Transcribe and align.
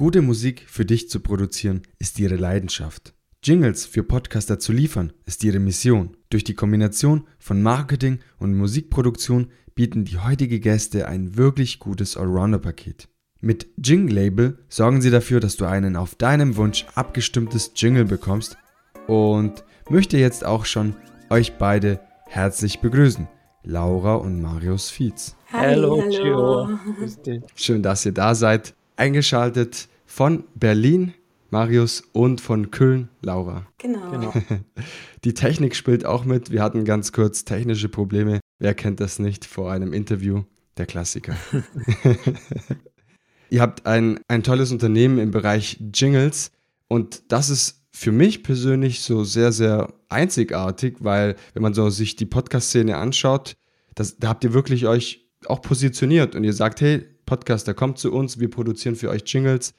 Gute 0.00 0.22
Musik 0.22 0.64
für 0.66 0.86
dich 0.86 1.10
zu 1.10 1.20
produzieren 1.20 1.82
ist 1.98 2.18
ihre 2.18 2.36
Leidenschaft. 2.36 3.12
Jingles 3.44 3.84
für 3.84 4.02
Podcaster 4.02 4.58
zu 4.58 4.72
liefern 4.72 5.12
ist 5.26 5.44
ihre 5.44 5.58
Mission. 5.58 6.16
Durch 6.30 6.42
die 6.42 6.54
Kombination 6.54 7.26
von 7.38 7.60
Marketing 7.60 8.20
und 8.38 8.56
Musikproduktion 8.56 9.50
bieten 9.74 10.06
die 10.06 10.16
heutigen 10.16 10.58
Gäste 10.62 11.06
ein 11.06 11.36
wirklich 11.36 11.80
gutes 11.80 12.16
Allrounder-Paket. 12.16 13.10
Mit 13.42 13.66
Jingle 13.76 14.14
Label 14.14 14.58
sorgen 14.70 15.02
sie 15.02 15.10
dafür, 15.10 15.38
dass 15.38 15.58
du 15.58 15.66
einen 15.66 15.96
auf 15.96 16.14
deinem 16.14 16.56
Wunsch 16.56 16.86
abgestimmtes 16.94 17.72
Jingle 17.76 18.06
bekommst 18.06 18.56
und 19.06 19.64
möchte 19.90 20.16
jetzt 20.16 20.46
auch 20.46 20.64
schon 20.64 20.96
euch 21.28 21.58
beide 21.58 22.00
herzlich 22.24 22.80
begrüßen. 22.80 23.28
Laura 23.64 24.14
und 24.14 24.40
Marius 24.40 24.88
Fietz. 24.88 25.36
Hallo, 25.52 26.02
hallo. 26.02 26.78
Schön, 27.54 27.82
dass 27.82 28.06
ihr 28.06 28.12
da 28.12 28.34
seid. 28.34 28.74
Eingeschaltet 29.00 29.88
von 30.04 30.44
Berlin, 30.54 31.14
Marius, 31.48 32.02
und 32.12 32.42
von 32.42 32.70
Köln, 32.70 33.08
Laura. 33.22 33.66
Genau. 33.78 34.10
genau. 34.10 34.34
Die 35.24 35.32
Technik 35.32 35.74
spielt 35.74 36.04
auch 36.04 36.26
mit. 36.26 36.50
Wir 36.50 36.62
hatten 36.62 36.84
ganz 36.84 37.10
kurz 37.10 37.46
technische 37.46 37.88
Probleme. 37.88 38.40
Wer 38.58 38.74
kennt 38.74 39.00
das 39.00 39.18
nicht 39.18 39.46
vor 39.46 39.72
einem 39.72 39.94
Interview? 39.94 40.42
Der 40.76 40.84
Klassiker. 40.84 41.34
Ihr 43.48 43.62
habt 43.62 43.86
ein, 43.86 44.20
ein 44.28 44.42
tolles 44.42 44.70
Unternehmen 44.70 45.18
im 45.18 45.30
Bereich 45.30 45.78
Jingles 45.94 46.52
und 46.86 47.22
das 47.28 47.48
ist 47.48 47.82
für 47.90 48.12
mich 48.12 48.42
persönlich 48.42 49.00
so 49.00 49.24
sehr, 49.24 49.50
sehr 49.50 49.94
einzigartig, 50.10 50.96
weil 51.00 51.36
wenn 51.54 51.62
man 51.62 51.72
so 51.72 51.88
sich 51.88 52.16
die 52.16 52.26
Podcast-Szene 52.26 52.98
anschaut, 52.98 53.54
das, 53.94 54.18
da 54.18 54.28
habt 54.28 54.44
ihr 54.44 54.52
wirklich 54.52 54.86
euch 54.86 55.26
auch 55.46 55.62
positioniert 55.62 56.34
und 56.34 56.44
ihr 56.44 56.52
sagt, 56.52 56.82
hey, 56.82 57.06
Podcaster, 57.30 57.74
kommt 57.74 57.96
zu 57.96 58.12
uns, 58.12 58.40
wir 58.40 58.50
produzieren 58.50 58.96
für 58.96 59.08
euch 59.08 59.22
Jingles 59.24 59.72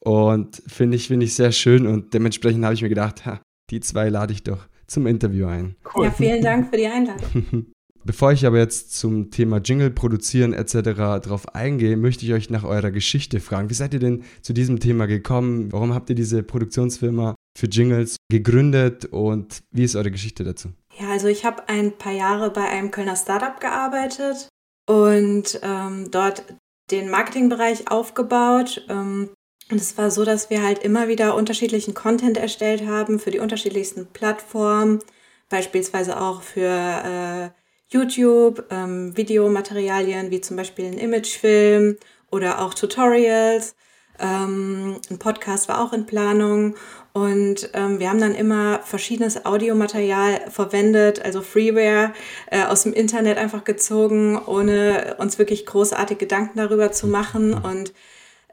und 0.00 0.62
finde 0.66 0.98
ich, 0.98 1.08
finde 1.08 1.24
ich 1.24 1.34
sehr 1.34 1.50
schön 1.50 1.86
und 1.86 2.12
dementsprechend 2.12 2.62
habe 2.62 2.74
ich 2.74 2.82
mir 2.82 2.90
gedacht, 2.90 3.24
ha, 3.24 3.40
die 3.70 3.80
zwei 3.80 4.10
lade 4.10 4.34
ich 4.34 4.42
doch 4.42 4.68
zum 4.86 5.06
Interview 5.06 5.46
ein. 5.46 5.76
Cool. 5.94 6.04
Ja, 6.04 6.10
vielen 6.10 6.42
Dank 6.42 6.68
für 6.68 6.76
die 6.76 6.86
Einladung. 6.86 7.68
Bevor 8.04 8.32
ich 8.32 8.44
aber 8.44 8.58
jetzt 8.58 8.98
zum 8.98 9.30
Thema 9.30 9.62
Jingle 9.64 9.90
produzieren 9.90 10.52
etc. 10.52 11.24
drauf 11.24 11.54
eingehe, 11.54 11.96
möchte 11.96 12.26
ich 12.26 12.34
euch 12.34 12.50
nach 12.50 12.64
eurer 12.64 12.90
Geschichte 12.90 13.40
fragen. 13.40 13.70
Wie 13.70 13.74
seid 13.74 13.94
ihr 13.94 14.00
denn 14.00 14.22
zu 14.42 14.52
diesem 14.52 14.78
Thema 14.78 15.06
gekommen? 15.06 15.72
Warum 15.72 15.94
habt 15.94 16.10
ihr 16.10 16.16
diese 16.16 16.42
Produktionsfirma 16.42 17.34
für 17.56 17.66
Jingles 17.66 18.16
gegründet 18.30 19.06
und 19.06 19.62
wie 19.70 19.84
ist 19.84 19.96
eure 19.96 20.10
Geschichte 20.10 20.44
dazu? 20.44 20.68
Ja, 20.98 21.08
also 21.08 21.28
ich 21.28 21.46
habe 21.46 21.66
ein 21.66 21.96
paar 21.96 22.12
Jahre 22.12 22.50
bei 22.50 22.68
einem 22.68 22.90
Kölner 22.90 23.16
Startup 23.16 23.58
gearbeitet 23.58 24.50
und 24.86 25.58
ähm, 25.62 26.10
dort 26.10 26.44
den 26.90 27.10
Marketingbereich 27.10 27.90
aufgebaut. 27.90 28.84
Ähm, 28.88 29.30
und 29.70 29.80
es 29.80 29.96
war 29.96 30.10
so, 30.10 30.24
dass 30.24 30.50
wir 30.50 30.62
halt 30.62 30.80
immer 30.80 31.08
wieder 31.08 31.34
unterschiedlichen 31.36 31.94
Content 31.94 32.36
erstellt 32.36 32.86
haben 32.86 33.18
für 33.20 33.30
die 33.30 33.38
unterschiedlichsten 33.38 34.06
Plattformen, 34.06 35.00
beispielsweise 35.48 36.20
auch 36.20 36.42
für 36.42 36.66
äh, 36.66 37.50
YouTube, 37.88 38.64
ähm, 38.70 39.16
Videomaterialien 39.16 40.30
wie 40.30 40.40
zum 40.40 40.56
Beispiel 40.56 40.86
ein 40.86 40.98
Imagefilm 40.98 41.96
oder 42.30 42.60
auch 42.60 42.74
Tutorials. 42.74 43.74
Ähm, 44.20 45.00
ein 45.10 45.18
Podcast 45.18 45.68
war 45.68 45.82
auch 45.82 45.92
in 45.92 46.06
Planung 46.06 46.74
und 47.12 47.70
ähm, 47.74 47.98
wir 47.98 48.08
haben 48.08 48.20
dann 48.20 48.34
immer 48.34 48.80
verschiedenes 48.84 49.44
Audiomaterial 49.44 50.42
verwendet, 50.48 51.24
also 51.24 51.42
Freeware 51.42 52.12
äh, 52.50 52.64
aus 52.64 52.84
dem 52.84 52.92
Internet 52.92 53.38
einfach 53.38 53.64
gezogen, 53.64 54.40
ohne 54.46 55.16
uns 55.18 55.38
wirklich 55.38 55.66
großartig 55.66 56.18
Gedanken 56.18 56.58
darüber 56.58 56.92
zu 56.92 57.08
machen. 57.08 57.54
Und 57.54 57.92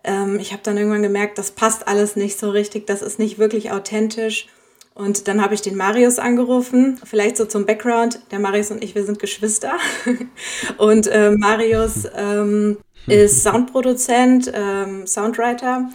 ähm, 0.04 0.40
ich 0.40 0.54
habe 0.54 0.64
dann 0.64 0.78
irgendwann 0.78 1.04
gemerkt, 1.04 1.38
das 1.38 1.52
passt 1.52 1.88
alles 1.88 2.16
nicht 2.16 2.40
so 2.40 2.50
richtig, 2.50 2.88
das 2.88 3.04
ist 3.04 3.20
nicht 3.20 3.38
wirklich 3.38 3.72
authentisch. 3.72 4.48
Und 4.96 5.28
dann 5.28 5.44
habe 5.44 5.54
ich 5.54 5.62
den 5.62 5.76
Marius 5.76 6.18
angerufen, 6.18 7.00
vielleicht 7.04 7.38
so 7.38 7.46
zum 7.46 7.68
Background. 7.68 8.20
Der 8.32 8.40
Marius 8.40 8.72
und 8.72 8.84
ich, 8.84 8.96
wir 8.96 9.06
sind 9.06 9.20
Geschwister. 9.20 9.74
und 10.80 11.06
äh, 11.06 11.30
Marius 11.30 12.08
ähm, 12.16 12.78
ist 13.08 13.44
Soundproduzent, 13.44 14.52
ähm, 14.54 15.08
Soundwriter. 15.08 15.90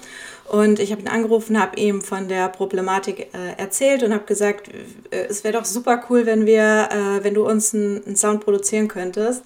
Und 0.49 0.81
ich 0.81 0.93
habe 0.93 1.03
ihn 1.03 1.09
angerufen, 1.09 1.59
habe 1.59 1.79
ihm 1.79 2.03
von 2.03 2.29
der 2.29 2.49
Problematik 2.49 3.29
äh, 3.33 3.59
erzählt 3.59 4.03
und 4.03 4.13
habe 4.13 4.25
gesagt, 4.25 4.69
äh, 4.69 5.27
es 5.29 5.45
wäre 5.45 5.55
doch 5.55 5.65
super 5.65 6.05
cool, 6.11 6.27
wenn 6.27 6.47
wir, 6.47 6.89
äh, 6.91 7.25
wenn 7.25 7.35
du 7.35 7.47
uns 7.47 7.75
einen 7.75 8.17
Sound 8.17 8.45
produzieren 8.45 8.89
könntest. 8.89 9.45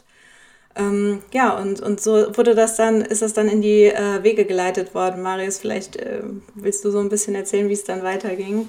Ähm, 0.74 1.22
ja, 1.32 1.56
und, 1.58 1.80
und 1.80 2.00
so 2.00 2.36
wurde 2.36 2.54
das 2.54 2.76
dann, 2.76 3.00
ist 3.02 3.22
das 3.22 3.32
dann 3.32 3.48
in 3.48 3.62
die 3.62 3.84
äh, 3.84 4.22
Wege 4.22 4.44
geleitet 4.44 4.94
worden. 4.94 5.22
Marius, 5.22 5.58
vielleicht 5.58 5.96
äh, 5.96 6.22
willst 6.54 6.84
du 6.84 6.90
so 6.90 6.98
ein 6.98 7.08
bisschen 7.08 7.34
erzählen, 7.34 7.68
wie 7.68 7.74
es 7.74 7.84
dann 7.84 8.02
weiterging? 8.02 8.68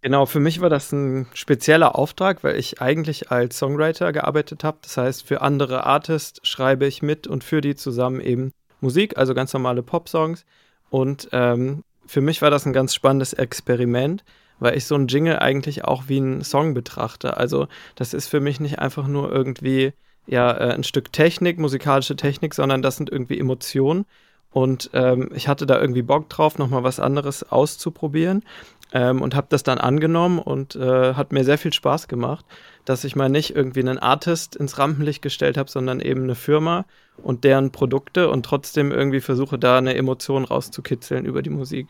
Genau, 0.00 0.26
für 0.26 0.38
mich 0.38 0.60
war 0.60 0.70
das 0.70 0.92
ein 0.92 1.26
spezieller 1.34 1.96
Auftrag, 1.96 2.44
weil 2.44 2.56
ich 2.56 2.80
eigentlich 2.80 3.32
als 3.32 3.58
Songwriter 3.58 4.12
gearbeitet 4.12 4.62
habe. 4.62 4.78
Das 4.82 4.96
heißt, 4.96 5.26
für 5.26 5.40
andere 5.40 5.84
Artists 5.84 6.40
schreibe 6.46 6.86
ich 6.86 7.02
mit 7.02 7.26
und 7.26 7.42
für 7.42 7.60
die 7.60 7.74
zusammen 7.74 8.20
eben 8.20 8.52
Musik, 8.80 9.18
also 9.18 9.34
ganz 9.34 9.52
normale 9.52 9.82
Pop-Songs. 9.82 10.44
Und 10.88 11.28
ähm, 11.32 11.82
für 12.06 12.20
mich 12.20 12.42
war 12.42 12.50
das 12.50 12.64
ein 12.64 12.72
ganz 12.72 12.94
spannendes 12.94 13.32
Experiment, 13.32 14.24
weil 14.60 14.76
ich 14.76 14.86
so 14.86 14.94
einen 14.94 15.08
Jingle 15.08 15.40
eigentlich 15.40 15.84
auch 15.84 16.04
wie 16.06 16.18
einen 16.18 16.44
Song 16.44 16.74
betrachte. 16.74 17.36
Also 17.36 17.66
das 17.96 18.14
ist 18.14 18.28
für 18.28 18.40
mich 18.40 18.60
nicht 18.60 18.78
einfach 18.78 19.08
nur 19.08 19.32
irgendwie 19.32 19.92
ja 20.26 20.52
äh, 20.52 20.74
ein 20.74 20.84
Stück 20.84 21.12
Technik, 21.12 21.58
musikalische 21.58 22.14
Technik, 22.14 22.54
sondern 22.54 22.82
das 22.82 22.96
sind 22.96 23.10
irgendwie 23.10 23.38
Emotionen. 23.38 24.06
Und 24.50 24.90
ähm, 24.94 25.30
ich 25.34 25.48
hatte 25.48 25.66
da 25.66 25.78
irgendwie 25.80 26.02
Bock 26.02 26.28
drauf, 26.30 26.56
nochmal 26.56 26.82
was 26.82 27.00
anderes 27.00 27.42
auszuprobieren 27.50 28.44
ähm, 28.92 29.22
und 29.22 29.34
habe 29.34 29.46
das 29.50 29.62
dann 29.62 29.78
angenommen 29.78 30.38
und 30.38 30.76
äh, 30.76 31.14
hat 31.14 31.32
mir 31.32 31.44
sehr 31.44 31.58
viel 31.58 31.72
Spaß 31.72 32.08
gemacht, 32.08 32.44
dass 32.84 33.04
ich 33.04 33.16
mal 33.16 33.28
nicht 33.28 33.54
irgendwie 33.54 33.80
einen 33.80 33.98
Artist 33.98 34.56
ins 34.56 34.78
Rampenlicht 34.78 35.22
gestellt 35.22 35.56
habe, 35.58 35.70
sondern 35.70 36.00
eben 36.00 36.22
eine 36.22 36.34
Firma 36.34 36.86
und 37.22 37.44
deren 37.44 37.70
Produkte 37.70 38.30
und 38.30 38.44
trotzdem 38.44 38.92
irgendwie 38.92 39.20
versuche 39.20 39.58
da 39.58 39.78
eine 39.78 39.94
Emotion 39.94 40.44
rauszukitzeln 40.44 41.24
über 41.24 41.42
die 41.42 41.50
Musik. 41.50 41.88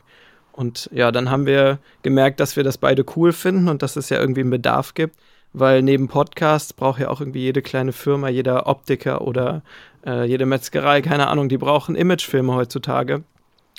Und 0.52 0.90
ja, 0.92 1.12
dann 1.12 1.30
haben 1.30 1.46
wir 1.46 1.78
gemerkt, 2.02 2.40
dass 2.40 2.56
wir 2.56 2.64
das 2.64 2.78
beide 2.78 3.04
cool 3.14 3.32
finden 3.32 3.68
und 3.68 3.82
dass 3.82 3.94
es 3.94 4.08
ja 4.08 4.18
irgendwie 4.18 4.40
einen 4.40 4.50
Bedarf 4.50 4.94
gibt, 4.94 5.16
weil 5.52 5.82
neben 5.82 6.08
Podcasts 6.08 6.72
braucht 6.72 7.00
ja 7.00 7.10
auch 7.10 7.20
irgendwie 7.20 7.42
jede 7.42 7.62
kleine 7.62 7.92
Firma, 7.92 8.28
jeder 8.28 8.66
Optiker 8.66 9.22
oder 9.22 9.62
äh, 10.04 10.24
jede 10.24 10.46
Metzgerei, 10.46 11.00
keine 11.00 11.28
Ahnung, 11.28 11.48
die 11.48 11.58
brauchen 11.58 11.94
Imagefilme 11.94 12.54
heutzutage. 12.54 13.22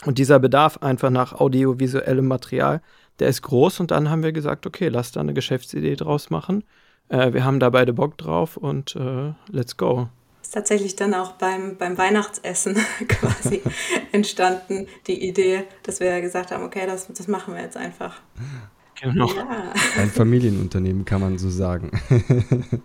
Und 0.05 0.17
dieser 0.17 0.39
Bedarf 0.39 0.77
einfach 0.77 1.09
nach 1.09 1.33
audiovisuellem 1.33 2.27
Material 2.27 2.81
der 3.19 3.29
ist 3.29 3.41
groß 3.41 3.79
und 3.79 3.91
dann 3.91 4.09
haben 4.09 4.23
wir 4.23 4.31
gesagt, 4.31 4.65
okay, 4.65 4.87
lass 4.87 5.11
da 5.11 5.19
eine 5.19 5.33
Geschäftsidee 5.33 5.95
draus 5.95 6.29
machen. 6.29 6.63
Äh, 7.09 7.33
wir 7.33 7.43
haben 7.43 7.59
da 7.59 7.69
beide 7.69 7.93
Bock 7.93 8.17
drauf 8.17 8.57
und 8.57 8.95
äh, 8.95 9.33
let's 9.49 9.77
go. 9.77 10.09
Ist 10.41 10.53
tatsächlich 10.53 10.95
dann 10.95 11.13
auch 11.13 11.33
beim, 11.33 11.77
beim 11.77 11.97
Weihnachtsessen 11.97 12.75
quasi 13.07 13.61
entstanden, 14.11 14.87
die 15.07 15.27
Idee, 15.27 15.65
dass 15.83 15.99
wir 15.99 16.21
gesagt 16.21 16.51
haben, 16.51 16.63
okay, 16.63 16.85
das, 16.85 17.07
das 17.07 17.27
machen 17.27 17.53
wir 17.53 17.61
jetzt 17.61 17.77
einfach. 17.77 18.21
Genau. 19.01 19.31
Ja. 19.33 19.73
Ein 19.97 20.09
Familienunternehmen 20.09 21.05
kann 21.05 21.21
man 21.21 21.37
so 21.37 21.49
sagen. 21.49 21.91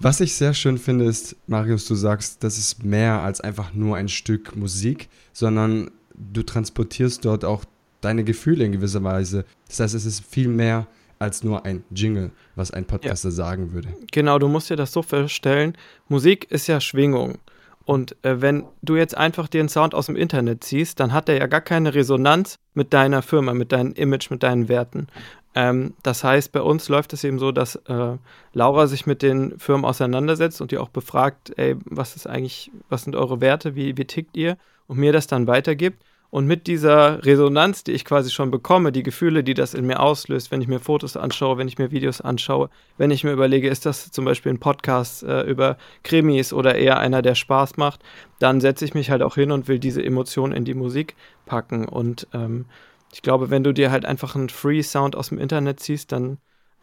Was 0.00 0.20
ich 0.20 0.34
sehr 0.34 0.54
schön 0.54 0.78
finde, 0.78 1.04
ist, 1.04 1.36
Marius, 1.46 1.86
du 1.86 1.94
sagst, 1.94 2.42
das 2.42 2.58
ist 2.58 2.84
mehr 2.84 3.22
als 3.22 3.40
einfach 3.40 3.72
nur 3.72 3.96
ein 3.96 4.08
Stück 4.08 4.56
Musik, 4.56 5.08
sondern 5.32 5.90
du 6.14 6.42
transportierst 6.42 7.24
dort 7.24 7.44
auch 7.44 7.64
deine 8.02 8.24
Gefühle 8.24 8.64
in 8.64 8.72
gewisser 8.72 9.02
Weise. 9.02 9.44
Das 9.68 9.80
heißt, 9.80 9.94
es 9.94 10.04
ist 10.04 10.24
viel 10.24 10.48
mehr 10.48 10.86
als 11.18 11.44
nur 11.44 11.64
ein 11.64 11.84
Jingle, 11.94 12.32
was 12.56 12.72
ein 12.72 12.84
Podcaster 12.84 13.28
ja. 13.28 13.34
sagen 13.34 13.72
würde. 13.72 13.88
Genau, 14.10 14.38
du 14.38 14.48
musst 14.48 14.68
dir 14.68 14.76
das 14.76 14.92
so 14.92 15.02
vorstellen. 15.02 15.76
Musik 16.08 16.50
ist 16.50 16.66
ja 16.66 16.80
Schwingung. 16.80 17.38
Und 17.84 18.16
äh, 18.22 18.40
wenn 18.40 18.64
du 18.82 18.96
jetzt 18.96 19.16
einfach 19.16 19.48
den 19.48 19.68
Sound 19.68 19.94
aus 19.94 20.06
dem 20.06 20.16
Internet 20.16 20.64
ziehst, 20.64 21.00
dann 21.00 21.12
hat 21.12 21.28
er 21.28 21.38
ja 21.38 21.46
gar 21.46 21.60
keine 21.60 21.94
Resonanz 21.94 22.56
mit 22.74 22.92
deiner 22.92 23.22
Firma, 23.22 23.54
mit 23.54 23.72
deinem 23.72 23.92
Image, 23.92 24.30
mit 24.30 24.42
deinen 24.42 24.68
Werten. 24.68 25.08
Ähm, 25.54 25.94
das 26.02 26.24
heißt, 26.24 26.52
bei 26.52 26.62
uns 26.62 26.88
läuft 26.88 27.12
es 27.12 27.24
eben 27.24 27.38
so, 27.38 27.52
dass 27.52 27.76
äh, 27.76 28.16
Laura 28.52 28.86
sich 28.86 29.06
mit 29.06 29.22
den 29.22 29.58
Firmen 29.58 29.84
auseinandersetzt 29.84 30.60
und 30.60 30.70
die 30.70 30.78
auch 30.78 30.88
befragt, 30.88 31.52
ey, 31.56 31.76
was 31.84 32.16
ist 32.16 32.26
eigentlich, 32.26 32.70
was 32.88 33.02
sind 33.04 33.16
eure 33.16 33.40
Werte, 33.40 33.74
wie, 33.74 33.96
wie 33.96 34.04
tickt 34.04 34.36
ihr? 34.36 34.56
Und 34.86 34.98
mir 34.98 35.12
das 35.12 35.26
dann 35.26 35.46
weitergibt. 35.46 36.02
Und 36.32 36.46
mit 36.46 36.66
dieser 36.66 37.22
Resonanz, 37.26 37.84
die 37.84 37.92
ich 37.92 38.06
quasi 38.06 38.30
schon 38.30 38.50
bekomme, 38.50 38.90
die 38.90 39.02
Gefühle, 39.02 39.44
die 39.44 39.52
das 39.52 39.74
in 39.74 39.84
mir 39.84 40.00
auslöst, 40.00 40.50
wenn 40.50 40.62
ich 40.62 40.66
mir 40.66 40.80
Fotos 40.80 41.14
anschaue, 41.14 41.58
wenn 41.58 41.68
ich 41.68 41.76
mir 41.76 41.90
Videos 41.90 42.22
anschaue, 42.22 42.70
wenn 42.96 43.10
ich 43.10 43.22
mir 43.22 43.32
überlege, 43.32 43.68
ist 43.68 43.84
das 43.84 44.10
zum 44.10 44.24
Beispiel 44.24 44.50
ein 44.50 44.58
Podcast 44.58 45.24
äh, 45.24 45.42
über 45.42 45.76
Krimis 46.04 46.54
oder 46.54 46.74
eher 46.74 46.98
einer, 46.98 47.20
der 47.20 47.34
Spaß 47.34 47.76
macht, 47.76 48.00
dann 48.38 48.62
setze 48.62 48.86
ich 48.86 48.94
mich 48.94 49.10
halt 49.10 49.20
auch 49.20 49.34
hin 49.34 49.52
und 49.52 49.68
will 49.68 49.78
diese 49.78 50.02
Emotionen 50.02 50.54
in 50.54 50.64
die 50.64 50.72
Musik 50.72 51.16
packen. 51.44 51.86
Und 51.86 52.26
ähm, 52.32 52.64
ich 53.12 53.20
glaube, 53.20 53.50
wenn 53.50 53.62
du 53.62 53.74
dir 53.74 53.90
halt 53.90 54.06
einfach 54.06 54.34
einen 54.34 54.48
Free-Sound 54.48 55.14
aus 55.14 55.28
dem 55.28 55.38
Internet 55.38 55.80
ziehst, 55.80 56.12
dann 56.12 56.38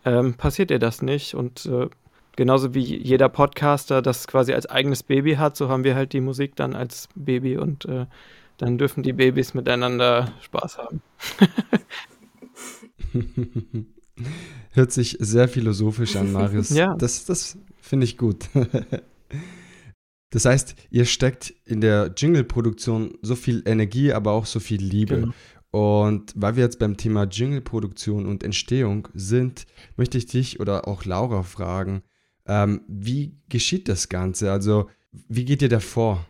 ähm, 0.05 0.35
passiert 0.35 0.69
dir 0.69 0.77
das 0.77 1.01
nicht. 1.01 1.33
Und 1.33 1.65
äh, 1.65 1.87
genauso 2.35 2.75
wie 2.75 2.81
jeder 2.81 3.29
Podcaster 3.29 4.03
das 4.03 4.27
quasi 4.27 4.53
als 4.53 4.67
eigenes 4.67 5.01
Baby 5.01 5.37
hat, 5.37 5.57
so 5.57 5.69
haben 5.69 5.83
wir 5.83 5.95
halt 5.95 6.13
die 6.13 6.21
Musik 6.21 6.55
dann 6.55 6.75
als 6.75 7.09
Baby 7.15 7.57
und 7.57 7.85
äh, 7.85 8.05
dann 8.59 8.77
dürfen 8.77 9.01
die 9.03 9.13
Babys 9.13 9.53
miteinander 9.53 10.33
Spaß 10.41 10.77
haben. 10.77 11.01
Hört 14.71 14.91
sich 14.91 15.17
sehr 15.19 15.47
philosophisch 15.47 16.17
an, 16.17 16.31
Marius. 16.33 16.69
ja. 16.75 16.93
Das, 16.95 17.25
das 17.25 17.57
finde 17.81 18.03
ich 18.03 18.17
gut. 18.17 18.49
das 20.29 20.45
heißt, 20.45 20.75
ihr 20.91 21.05
steckt 21.05 21.53
in 21.65 21.79
der 21.79 22.13
Jingle-Produktion 22.15 23.17
so 23.21 23.35
viel 23.35 23.63
Energie, 23.65 24.11
aber 24.11 24.33
auch 24.33 24.45
so 24.45 24.59
viel 24.59 24.83
Liebe. 24.83 25.21
Genau. 25.21 25.33
Und 25.71 26.33
weil 26.35 26.57
wir 26.57 26.63
jetzt 26.63 26.79
beim 26.79 26.97
Thema 26.97 27.23
Jingle-Produktion 27.23 28.25
und 28.25 28.43
Entstehung 28.43 29.07
sind, 29.13 29.67
möchte 29.95 30.17
ich 30.17 30.25
dich 30.25 30.59
oder 30.59 30.85
auch 30.87 31.05
Laura 31.05 31.43
fragen, 31.43 32.03
ähm, 32.45 32.81
wie 32.89 33.37
geschieht 33.47 33.87
das 33.87 34.09
Ganze? 34.09 34.51
Also, 34.51 34.89
wie 35.11 35.45
geht 35.45 35.61
ihr 35.61 35.69
da 35.69 35.79
vor? 35.79 36.25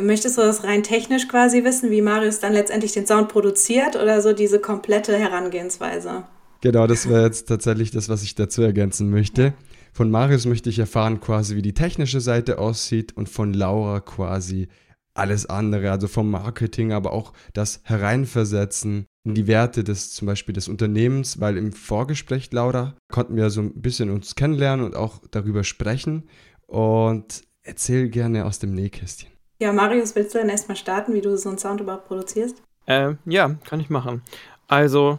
Möchtest 0.00 0.38
du 0.38 0.42
das 0.42 0.64
rein 0.64 0.82
technisch 0.82 1.26
quasi 1.26 1.64
wissen, 1.64 1.90
wie 1.90 2.02
Marius 2.02 2.38
dann 2.38 2.52
letztendlich 2.52 2.92
den 2.92 3.06
Sound 3.06 3.28
produziert 3.28 3.96
oder 3.96 4.20
so 4.20 4.32
diese 4.32 4.60
komplette 4.60 5.16
Herangehensweise? 5.16 6.24
Genau, 6.60 6.86
das 6.86 7.08
wäre 7.08 7.24
jetzt 7.24 7.48
tatsächlich 7.48 7.90
das, 7.90 8.08
was 8.08 8.22
ich 8.22 8.34
dazu 8.34 8.62
ergänzen 8.62 9.10
möchte. 9.10 9.54
Von 9.92 10.10
Marius 10.10 10.46
möchte 10.46 10.70
ich 10.70 10.78
erfahren 10.78 11.20
quasi, 11.20 11.56
wie 11.56 11.62
die 11.62 11.74
technische 11.74 12.20
Seite 12.20 12.58
aussieht 12.58 13.16
und 13.16 13.28
von 13.28 13.52
Laura 13.52 14.00
quasi, 14.00 14.68
alles 15.14 15.46
andere, 15.46 15.90
also 15.90 16.06
vom 16.06 16.30
Marketing, 16.30 16.92
aber 16.92 17.12
auch 17.12 17.32
das 17.52 17.80
Hereinversetzen 17.82 19.06
in 19.24 19.34
die 19.34 19.48
Werte 19.48 19.82
des 19.82 20.12
zum 20.12 20.26
Beispiel 20.26 20.54
des 20.54 20.68
Unternehmens, 20.68 21.40
weil 21.40 21.56
im 21.56 21.72
Vorgespräch, 21.72 22.52
Laura, 22.52 22.94
konnten 23.12 23.34
wir 23.34 23.50
so 23.50 23.60
ein 23.60 23.82
bisschen 23.82 24.10
uns 24.10 24.36
kennenlernen 24.36 24.86
und 24.86 24.94
auch 24.94 25.20
darüber 25.30 25.64
sprechen. 25.64 26.28
Und 26.66 27.42
erzähl 27.62 28.08
gerne 28.08 28.44
aus 28.44 28.60
dem 28.60 28.74
Nähkästchen. 28.74 29.37
Ja, 29.60 29.72
Marius, 29.72 30.14
willst 30.14 30.34
du 30.34 30.38
dann 30.38 30.48
erstmal 30.48 30.76
starten, 30.76 31.14
wie 31.14 31.20
du 31.20 31.36
so 31.36 31.48
einen 31.48 31.58
Sound 31.58 31.80
überhaupt 31.80 32.06
produzierst? 32.06 32.62
Äh, 32.86 33.14
ja, 33.26 33.56
kann 33.64 33.80
ich 33.80 33.90
machen. 33.90 34.22
Also, 34.68 35.18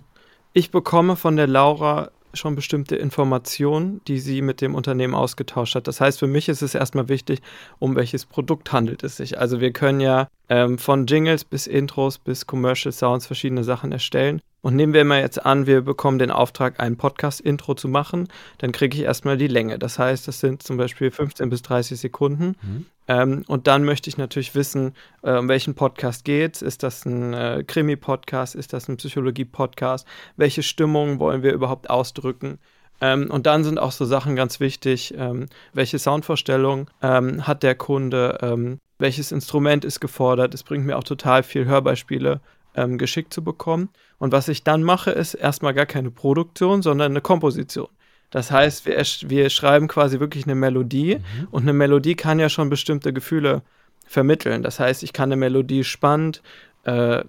ich 0.53 0.71
bekomme 0.71 1.17
von 1.17 1.35
der 1.35 1.47
Laura 1.47 2.09
schon 2.33 2.55
bestimmte 2.55 2.95
Informationen, 2.95 4.01
die 4.07 4.19
sie 4.19 4.41
mit 4.41 4.61
dem 4.61 4.75
Unternehmen 4.75 5.15
ausgetauscht 5.15 5.75
hat. 5.75 5.87
Das 5.87 5.99
heißt, 5.99 6.19
für 6.19 6.27
mich 6.27 6.47
ist 6.47 6.61
es 6.61 6.75
erstmal 6.75 7.09
wichtig, 7.09 7.41
um 7.79 7.95
welches 7.95 8.25
Produkt 8.25 8.71
handelt 8.71 9.03
es 9.03 9.17
sich. 9.17 9.39
Also 9.39 9.59
wir 9.59 9.71
können 9.71 9.99
ja 9.99 10.27
ähm, 10.47 10.77
von 10.77 11.05
Jingles 11.05 11.43
bis 11.43 11.67
Intros 11.67 12.17
bis 12.17 12.45
Commercial 12.45 12.91
Sounds 12.91 13.25
verschiedene 13.25 13.63
Sachen 13.63 13.91
erstellen. 13.91 14.41
Und 14.61 14.75
nehmen 14.75 14.93
wir 14.93 15.05
mal 15.05 15.21
jetzt 15.21 15.45
an, 15.45 15.67
wir 15.67 15.81
bekommen 15.81 16.19
den 16.19 16.31
Auftrag, 16.31 16.79
ein 16.79 16.97
Podcast-Intro 16.97 17.75
zu 17.75 17.87
machen, 17.87 18.27
dann 18.57 18.71
kriege 18.73 18.97
ich 18.97 19.03
erstmal 19.03 19.37
die 19.37 19.47
Länge. 19.47 19.79
Das 19.79 19.97
heißt, 19.97 20.27
das 20.27 20.41
sind 20.41 20.63
zum 20.63 20.75
Beispiel 20.75 21.11
15 21.11 21.49
bis 21.49 21.61
30 21.61 21.99
Sekunden. 21.99 22.55
Mhm. 22.61 22.85
Ähm, 23.07 23.43
und 23.47 23.67
dann 23.67 23.85
möchte 23.85 24.09
ich 24.09 24.17
natürlich 24.17 24.55
wissen, 24.55 24.93
äh, 25.23 25.37
um 25.37 25.47
welchen 25.47 25.75
Podcast 25.75 26.25
geht 26.25 26.57
es. 26.57 26.61
Ist 26.61 26.83
das 26.83 27.05
ein 27.05 27.33
äh, 27.33 27.63
Krimi-Podcast? 27.65 28.55
Ist 28.55 28.73
das 28.73 28.89
ein 28.89 28.97
Psychologie-Podcast? 28.97 30.05
Welche 30.35 30.61
Stimmung 30.61 31.19
wollen 31.19 31.41
wir 31.41 31.53
überhaupt 31.53 31.89
ausdrücken? 31.89 32.59
Ähm, 33.01 33.31
und 33.31 33.45
dann 33.45 33.63
sind 33.63 33.79
auch 33.79 33.93
so 33.93 34.03
Sachen 34.03 34.35
ganz 34.35 34.59
wichtig, 34.59 35.13
ähm, 35.17 35.47
welche 35.73 35.99
Soundvorstellung 35.99 36.89
ähm, 37.01 37.47
hat 37.47 37.63
der 37.63 37.75
Kunde, 37.75 38.37
ähm, 38.41 38.79
welches 38.97 39.31
Instrument 39.31 39.85
ist 39.85 40.01
gefordert. 40.01 40.53
Es 40.53 40.63
bringt 40.63 40.85
mir 40.85 40.97
auch 40.97 41.05
total 41.05 41.43
viel 41.43 41.65
Hörbeispiele 41.65 42.41
ähm, 42.75 42.97
geschickt 42.97 43.33
zu 43.33 43.43
bekommen. 43.43 43.89
Und 44.17 44.31
was 44.31 44.47
ich 44.47 44.63
dann 44.63 44.83
mache, 44.83 45.11
ist 45.11 45.33
erstmal 45.33 45.73
gar 45.73 45.85
keine 45.85 46.11
Produktion, 46.11 46.81
sondern 46.81 47.11
eine 47.11 47.21
Komposition. 47.21 47.87
Das 48.31 48.51
heißt, 48.51 48.85
wir, 48.85 48.97
wir 49.29 49.49
schreiben 49.49 49.87
quasi 49.87 50.19
wirklich 50.19 50.45
eine 50.45 50.55
Melodie 50.55 51.15
mhm. 51.15 51.47
und 51.51 51.63
eine 51.63 51.73
Melodie 51.73 52.15
kann 52.15 52.39
ja 52.39 52.49
schon 52.49 52.69
bestimmte 52.69 53.11
Gefühle 53.11 53.63
vermitteln. 54.05 54.61
Das 54.61 54.79
heißt, 54.79 55.03
ich 55.03 55.13
kann 55.13 55.29
eine 55.29 55.37
Melodie 55.37 55.83
spannend, 55.83 56.41
äh, 56.83 57.23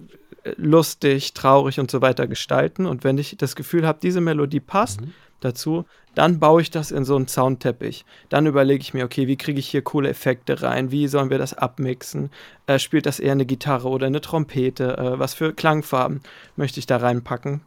lustig, 0.57 1.33
traurig 1.33 1.79
und 1.79 1.89
so 1.91 2.01
weiter 2.01 2.27
gestalten. 2.27 2.85
Und 2.85 3.03
wenn 3.03 3.17
ich 3.17 3.35
das 3.37 3.55
Gefühl 3.55 3.85
habe, 3.85 3.99
diese 4.01 4.21
Melodie 4.21 4.59
passt, 4.59 5.01
mhm 5.01 5.13
dazu. 5.41 5.85
Dann 6.15 6.39
baue 6.39 6.61
ich 6.61 6.71
das 6.71 6.91
in 6.91 7.05
so 7.05 7.15
einen 7.15 7.27
Soundteppich. 7.27 8.05
Dann 8.29 8.45
überlege 8.45 8.81
ich 8.81 8.93
mir, 8.93 9.05
okay, 9.05 9.27
wie 9.27 9.37
kriege 9.37 9.59
ich 9.59 9.67
hier 9.67 9.81
coole 9.81 10.09
Effekte 10.09 10.61
rein? 10.61 10.91
Wie 10.91 11.07
sollen 11.07 11.29
wir 11.29 11.37
das 11.37 11.53
abmixen? 11.53 12.29
Äh, 12.67 12.79
spielt 12.79 13.05
das 13.05 13.19
eher 13.19 13.33
eine 13.33 13.45
Gitarre 13.45 13.89
oder 13.89 14.07
eine 14.07 14.21
Trompete? 14.21 14.97
Äh, 14.97 15.19
was 15.19 15.33
für 15.33 15.53
Klangfarben 15.53 16.21
möchte 16.55 16.79
ich 16.79 16.85
da 16.85 16.97
reinpacken? 16.97 17.61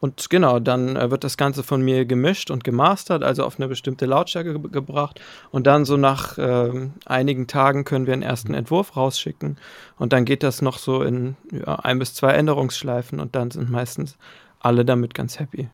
Und 0.00 0.30
genau, 0.30 0.60
dann 0.60 0.96
äh, 0.96 1.10
wird 1.10 1.24
das 1.24 1.36
Ganze 1.36 1.62
von 1.62 1.82
mir 1.82 2.06
gemischt 2.06 2.50
und 2.50 2.64
gemastert, 2.64 3.22
also 3.22 3.44
auf 3.44 3.58
eine 3.58 3.68
bestimmte 3.68 4.06
Lautstärke 4.06 4.58
ge 4.58 4.70
gebracht. 4.70 5.20
Und 5.50 5.66
dann 5.66 5.84
so 5.84 5.98
nach 5.98 6.38
äh, 6.38 6.88
einigen 7.04 7.46
Tagen 7.46 7.84
können 7.84 8.06
wir 8.06 8.14
einen 8.14 8.22
ersten 8.22 8.54
Entwurf 8.54 8.96
rausschicken. 8.96 9.58
Und 9.98 10.14
dann 10.14 10.24
geht 10.24 10.42
das 10.42 10.62
noch 10.62 10.78
so 10.78 11.02
in 11.02 11.36
ja, 11.52 11.76
ein 11.76 11.98
bis 11.98 12.14
zwei 12.14 12.32
Änderungsschleifen 12.32 13.20
und 13.20 13.36
dann 13.36 13.50
sind 13.50 13.70
meistens 13.70 14.16
alle 14.58 14.86
damit 14.86 15.12
ganz 15.14 15.38
happy. 15.38 15.68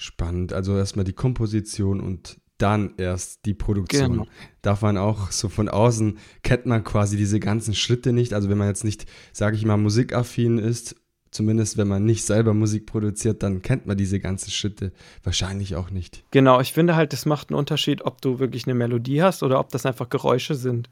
Spannend. 0.00 0.54
Also 0.54 0.78
erstmal 0.78 1.04
die 1.04 1.12
Komposition 1.12 2.00
und 2.00 2.40
dann 2.56 2.94
erst 2.96 3.44
die 3.44 3.52
Produktion. 3.52 4.12
Genau. 4.12 4.26
Darf 4.62 4.80
man 4.80 4.96
auch 4.96 5.30
so 5.30 5.50
von 5.50 5.68
außen, 5.68 6.16
kennt 6.42 6.64
man 6.64 6.84
quasi 6.84 7.18
diese 7.18 7.38
ganzen 7.38 7.74
Schritte 7.74 8.14
nicht. 8.14 8.32
Also 8.32 8.48
wenn 8.48 8.56
man 8.56 8.68
jetzt 8.68 8.82
nicht, 8.82 9.04
sage 9.34 9.56
ich 9.56 9.66
mal, 9.66 9.76
musikaffin 9.76 10.56
ist, 10.56 10.96
zumindest 11.30 11.76
wenn 11.76 11.86
man 11.86 12.06
nicht 12.06 12.24
selber 12.24 12.54
Musik 12.54 12.86
produziert, 12.86 13.42
dann 13.42 13.60
kennt 13.60 13.84
man 13.84 13.98
diese 13.98 14.20
ganzen 14.20 14.50
Schritte 14.50 14.92
wahrscheinlich 15.22 15.76
auch 15.76 15.90
nicht. 15.90 16.24
Genau, 16.30 16.60
ich 16.60 16.72
finde 16.72 16.96
halt, 16.96 17.12
das 17.12 17.26
macht 17.26 17.50
einen 17.50 17.58
Unterschied, 17.58 18.02
ob 18.02 18.22
du 18.22 18.38
wirklich 18.38 18.66
eine 18.66 18.74
Melodie 18.74 19.22
hast 19.22 19.42
oder 19.42 19.60
ob 19.60 19.68
das 19.68 19.84
einfach 19.84 20.08
Geräusche 20.08 20.54
sind. 20.54 20.88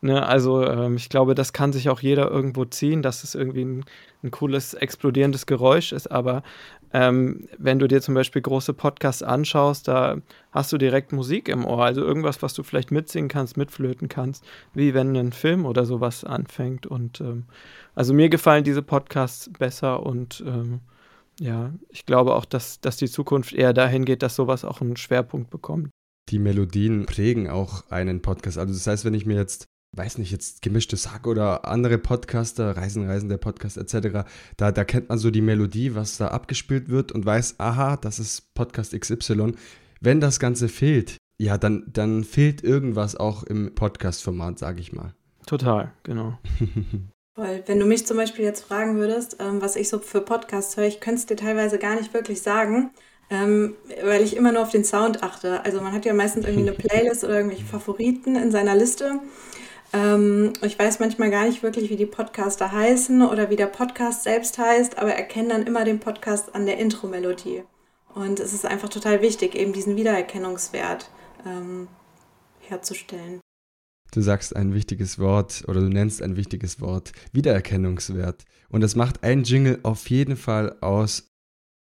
Ne, 0.00 0.24
also 0.24 0.64
ähm, 0.64 0.94
ich 0.94 1.08
glaube, 1.08 1.34
das 1.34 1.52
kann 1.52 1.72
sich 1.72 1.88
auch 1.88 2.00
jeder 2.00 2.30
irgendwo 2.30 2.64
ziehen, 2.64 3.02
dass 3.02 3.24
es 3.24 3.34
irgendwie 3.34 3.64
ein, 3.64 3.84
ein 4.22 4.30
cooles, 4.30 4.74
explodierendes 4.74 5.46
Geräusch 5.46 5.90
ist. 5.90 6.06
Aber 6.06 6.44
ähm, 6.92 7.48
wenn 7.58 7.80
du 7.80 7.88
dir 7.88 8.00
zum 8.00 8.14
Beispiel 8.14 8.40
große 8.40 8.74
Podcasts 8.74 9.24
anschaust, 9.24 9.88
da 9.88 10.18
hast 10.52 10.72
du 10.72 10.78
direkt 10.78 11.12
Musik 11.12 11.48
im 11.48 11.64
Ohr. 11.64 11.84
Also 11.84 12.02
irgendwas, 12.02 12.42
was 12.42 12.54
du 12.54 12.62
vielleicht 12.62 12.92
mitsingen 12.92 13.28
kannst, 13.28 13.56
mitflöten 13.56 14.08
kannst, 14.08 14.44
wie 14.72 14.94
wenn 14.94 15.16
ein 15.16 15.32
Film 15.32 15.66
oder 15.66 15.84
sowas 15.84 16.22
anfängt. 16.22 16.86
Und 16.86 17.20
ähm, 17.20 17.46
also 17.96 18.14
mir 18.14 18.28
gefallen 18.28 18.62
diese 18.62 18.82
Podcasts 18.82 19.50
besser 19.58 20.04
und 20.06 20.44
ähm, 20.46 20.80
ja, 21.40 21.72
ich 21.88 22.06
glaube 22.06 22.36
auch, 22.36 22.44
dass, 22.44 22.80
dass 22.80 22.96
die 22.98 23.08
Zukunft 23.08 23.52
eher 23.52 23.72
dahin 23.72 24.04
geht, 24.04 24.22
dass 24.22 24.36
sowas 24.36 24.64
auch 24.64 24.80
einen 24.80 24.96
Schwerpunkt 24.96 25.50
bekommt 25.50 25.90
die 26.30 26.38
Melodien 26.38 27.06
prägen 27.06 27.48
auch 27.48 27.90
einen 27.90 28.20
Podcast. 28.20 28.58
Also 28.58 28.74
das 28.74 28.86
heißt, 28.86 29.04
wenn 29.06 29.14
ich 29.14 29.24
mir 29.24 29.36
jetzt 29.36 29.66
weiß 29.92 30.18
nicht, 30.18 30.30
jetzt 30.30 30.62
gemischtes 30.62 31.12
Hack 31.12 31.26
oder 31.26 31.66
andere 31.66 31.98
Podcaster, 31.98 32.76
Reisen, 32.76 33.06
Reisen, 33.06 33.28
der 33.28 33.38
Podcast 33.38 33.76
etc., 33.76 34.28
da, 34.56 34.72
da 34.72 34.84
kennt 34.84 35.08
man 35.08 35.18
so 35.18 35.30
die 35.30 35.40
Melodie, 35.40 35.94
was 35.94 36.18
da 36.18 36.28
abgespielt 36.28 36.88
wird 36.88 37.12
und 37.12 37.24
weiß, 37.24 37.56
aha, 37.58 37.96
das 37.96 38.18
ist 38.18 38.54
Podcast 38.54 38.98
XY. 38.98 39.52
Wenn 40.00 40.20
das 40.20 40.38
Ganze 40.38 40.68
fehlt, 40.68 41.16
ja, 41.40 41.56
dann, 41.56 41.84
dann 41.92 42.24
fehlt 42.24 42.62
irgendwas 42.62 43.16
auch 43.16 43.44
im 43.44 43.74
Podcast-Format, 43.74 44.58
sage 44.58 44.80
ich 44.80 44.92
mal. 44.92 45.14
Total, 45.46 45.92
genau. 46.02 46.38
Weil, 47.36 47.62
wenn 47.66 47.78
du 47.78 47.86
mich 47.86 48.04
zum 48.04 48.16
Beispiel 48.16 48.44
jetzt 48.44 48.64
fragen 48.64 48.96
würdest, 48.96 49.36
ähm, 49.38 49.62
was 49.62 49.76
ich 49.76 49.88
so 49.88 50.00
für 50.00 50.20
Podcasts 50.20 50.76
höre, 50.76 50.86
ich 50.86 51.00
könnte 51.00 51.20
es 51.20 51.26
dir 51.26 51.36
teilweise 51.36 51.78
gar 51.78 51.94
nicht 51.94 52.12
wirklich 52.12 52.42
sagen, 52.42 52.90
ähm, 53.30 53.76
weil 54.04 54.22
ich 54.22 54.36
immer 54.36 54.50
nur 54.50 54.62
auf 54.62 54.70
den 54.70 54.84
Sound 54.84 55.22
achte. 55.22 55.64
Also 55.64 55.80
man 55.80 55.92
hat 55.92 56.04
ja 56.04 56.14
meistens 56.14 56.46
irgendwie 56.46 56.68
eine 56.68 56.76
Playlist 56.76 57.22
oder 57.22 57.36
irgendwelche 57.36 57.64
Favoriten 57.64 58.34
in 58.34 58.50
seiner 58.50 58.74
Liste. 58.74 59.20
Ähm, 59.92 60.52
ich 60.62 60.78
weiß 60.78 61.00
manchmal 61.00 61.30
gar 61.30 61.46
nicht 61.46 61.62
wirklich, 61.62 61.90
wie 61.90 61.96
die 61.96 62.06
Podcaster 62.06 62.72
heißen 62.72 63.22
oder 63.22 63.50
wie 63.50 63.56
der 63.56 63.66
Podcast 63.66 64.22
selbst 64.22 64.58
heißt, 64.58 64.98
aber 64.98 65.14
erkenne 65.14 65.48
dann 65.48 65.66
immer 65.66 65.84
den 65.84 66.00
Podcast 66.00 66.54
an 66.54 66.66
der 66.66 66.78
Intro-Melodie. 66.78 67.62
Und 68.14 68.40
es 68.40 68.52
ist 68.52 68.66
einfach 68.66 68.88
total 68.88 69.22
wichtig, 69.22 69.54
eben 69.54 69.72
diesen 69.72 69.96
Wiedererkennungswert 69.96 71.10
ähm, 71.46 71.88
herzustellen. 72.60 73.40
Du 74.12 74.20
sagst 74.22 74.56
ein 74.56 74.74
wichtiges 74.74 75.18
Wort 75.18 75.64
oder 75.68 75.80
du 75.80 75.88
nennst 75.88 76.22
ein 76.22 76.36
wichtiges 76.36 76.80
Wort, 76.80 77.12
Wiedererkennungswert. 77.32 78.44
Und 78.70 78.80
das 78.80 78.96
macht 78.96 79.22
ein 79.22 79.44
Jingle 79.44 79.80
auf 79.82 80.08
jeden 80.08 80.36
Fall 80.36 80.78
aus. 80.80 81.30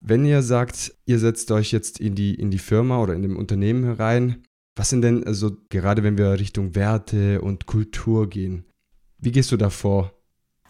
Wenn 0.01 0.25
ihr 0.25 0.43
sagt, 0.43 0.95
ihr 1.05 1.19
setzt 1.19 1.51
euch 1.51 1.73
jetzt 1.73 2.01
in 2.01 2.15
die, 2.15 2.35
in 2.35 2.51
die 2.51 2.59
Firma 2.59 3.01
oder 3.01 3.15
in 3.15 3.23
dem 3.23 3.37
Unternehmen 3.37 3.85
herein 3.85 4.43
was 4.77 4.91
sind 4.91 5.03
denn, 5.03 5.27
also 5.27 5.57
gerade 5.71 6.03
wenn 6.03 6.19
wir 6.19 6.39
Richtung 6.39 6.75
Werte 6.75 7.41
und 7.41 7.67
Kultur 7.67 8.29
gehen, 8.29 8.67
wie 9.19 9.33
gehst 9.33 9.51
du 9.51 9.57
da 9.57 9.71
vor? 9.71 10.13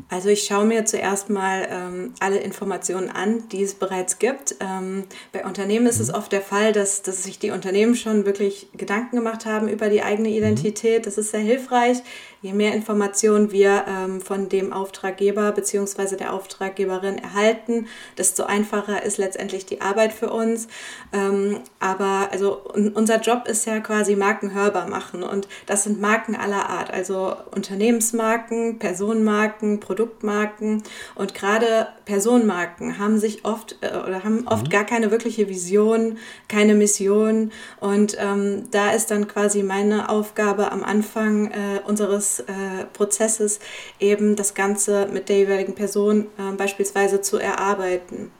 Also 0.08 0.28
ich 0.28 0.44
schaue 0.44 0.66
mir 0.66 0.84
zuerst 0.84 1.30
mal 1.30 1.66
ähm, 1.70 2.14
alle 2.20 2.38
Informationen 2.38 3.08
an, 3.08 3.48
die 3.48 3.62
es 3.62 3.74
bereits 3.74 4.18
gibt. 4.18 4.54
Ähm, 4.60 5.04
bei 5.32 5.44
Unternehmen 5.44 5.86
ist 5.86 5.96
mhm. 5.96 6.02
es 6.02 6.14
oft 6.14 6.32
der 6.32 6.42
Fall, 6.42 6.72
dass, 6.72 7.02
dass 7.02 7.24
sich 7.24 7.38
die 7.38 7.50
Unternehmen 7.50 7.94
schon 7.94 8.26
wirklich 8.26 8.68
Gedanken 8.76 9.16
gemacht 9.16 9.46
haben 9.46 9.68
über 9.68 9.88
die 9.88 10.02
eigene 10.02 10.28
mhm. 10.28 10.36
Identität. 10.36 11.06
Das 11.06 11.18
ist 11.18 11.30
sehr 11.30 11.40
hilfreich. 11.40 11.98
Je 12.42 12.52
mehr 12.52 12.74
Informationen 12.74 13.50
wir 13.50 13.84
ähm, 13.88 14.20
von 14.20 14.48
dem 14.48 14.72
Auftraggeber 14.72 15.52
bzw. 15.52 16.16
der 16.16 16.32
Auftraggeberin 16.32 17.18
erhalten, 17.18 17.86
desto 18.18 18.44
einfacher 18.44 19.02
ist 19.02 19.18
letztendlich 19.18 19.66
die 19.66 19.80
Arbeit 19.80 20.12
für 20.12 20.30
uns. 20.30 20.68
Ähm, 21.12 21.60
aber 21.80 22.28
also 22.30 22.60
unser 22.94 23.20
Job 23.20 23.48
ist 23.48 23.66
ja 23.66 23.80
quasi 23.80 24.16
Marken 24.16 24.54
hörbar 24.54 24.88
machen 24.88 25.22
und 25.22 25.48
das 25.66 25.84
sind 25.84 26.00
Marken 26.00 26.36
aller 26.36 26.68
Art, 26.68 26.92
also 26.92 27.36
Unternehmensmarken, 27.54 28.78
Personenmarken, 28.78 29.80
Produktmarken 29.80 30.82
und 31.14 31.34
gerade 31.34 31.88
Personenmarken 32.04 32.98
haben 32.98 33.18
sich 33.18 33.44
oft 33.44 33.76
äh, 33.80 33.96
oder 33.96 34.24
haben 34.24 34.46
oft 34.46 34.66
mhm. 34.66 34.70
gar 34.70 34.84
keine 34.84 35.10
wirkliche 35.10 35.48
Vision, 35.48 36.18
keine 36.48 36.74
Mission 36.74 37.50
und 37.80 38.16
ähm, 38.20 38.64
da 38.70 38.90
ist 38.90 39.10
dann 39.10 39.26
quasi 39.26 39.62
meine 39.62 40.08
Aufgabe 40.08 40.70
am 40.70 40.84
Anfang 40.84 41.50
äh, 41.50 41.80
unseres 41.86 42.35
äh, 42.40 42.84
Prozesses 42.92 43.60
eben 43.98 44.36
das 44.36 44.54
Ganze 44.54 45.06
mit 45.06 45.28
der 45.28 45.36
jeweiligen 45.36 45.74
Person 45.74 46.26
äh, 46.38 46.52
beispielsweise 46.56 47.20
zu 47.20 47.38
erarbeiten 47.38 48.30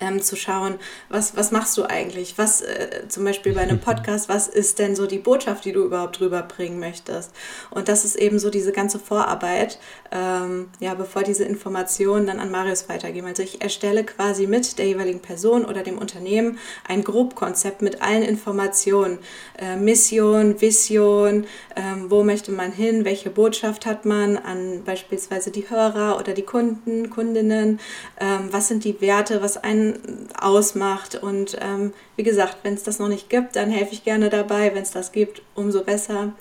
ähm, 0.00 0.22
zu 0.22 0.36
schauen, 0.36 0.74
was, 1.08 1.36
was 1.36 1.52
machst 1.52 1.76
du 1.76 1.84
eigentlich? 1.84 2.38
Was 2.38 2.62
äh, 2.62 3.08
zum 3.08 3.24
Beispiel 3.24 3.54
bei 3.54 3.60
einem 3.60 3.80
Podcast, 3.80 4.28
was 4.28 4.48
ist 4.48 4.78
denn 4.78 4.96
so 4.96 5.06
die 5.06 5.18
Botschaft, 5.18 5.64
die 5.64 5.72
du 5.72 5.84
überhaupt 5.84 6.20
rüberbringen 6.20 6.80
möchtest? 6.80 7.32
Und 7.70 7.88
das 7.88 8.04
ist 8.04 8.16
eben 8.16 8.38
so 8.38 8.50
diese 8.50 8.72
ganze 8.72 8.98
Vorarbeit, 8.98 9.78
ähm, 10.10 10.68
ja, 10.80 10.94
bevor 10.94 11.22
diese 11.22 11.44
Informationen 11.44 12.26
dann 12.26 12.40
an 12.40 12.50
Marius 12.50 12.88
weitergehen. 12.88 13.26
Also 13.26 13.42
ich 13.42 13.62
erstelle 13.62 14.04
quasi 14.04 14.46
mit 14.46 14.78
der 14.78 14.86
jeweiligen 14.86 15.20
Person 15.20 15.64
oder 15.64 15.82
dem 15.82 15.98
Unternehmen 15.98 16.58
ein 16.88 17.04
Grobkonzept 17.04 17.82
mit 17.82 18.02
allen 18.02 18.22
Informationen. 18.22 19.18
Äh, 19.58 19.76
Mission, 19.76 20.60
Vision, 20.60 21.44
äh, 21.74 21.82
wo 22.08 22.24
möchte 22.24 22.52
man 22.52 22.72
hin, 22.72 23.04
welche 23.04 23.30
Botschaft 23.30 23.86
hat 23.86 24.04
man 24.04 24.36
an 24.36 24.82
beispielsweise 24.84 25.50
die 25.50 25.68
Hörer 25.68 26.18
oder 26.18 26.32
die 26.32 26.42
Kunden, 26.42 27.10
Kundinnen, 27.10 27.80
ähm, 28.18 28.48
was 28.50 28.68
sind 28.68 28.84
die 28.84 29.00
Werte, 29.00 29.42
was 29.42 29.56
einen 29.56 29.89
ausmacht. 30.38 31.16
Und 31.16 31.56
ähm, 31.60 31.92
wie 32.16 32.22
gesagt, 32.22 32.58
wenn 32.62 32.74
es 32.74 32.82
das 32.82 32.98
noch 32.98 33.08
nicht 33.08 33.30
gibt, 33.30 33.56
dann 33.56 33.70
helfe 33.70 33.92
ich 33.92 34.04
gerne 34.04 34.30
dabei. 34.30 34.74
Wenn 34.74 34.82
es 34.82 34.90
das 34.90 35.12
gibt, 35.12 35.42
umso 35.54 35.84
besser. 35.84 36.34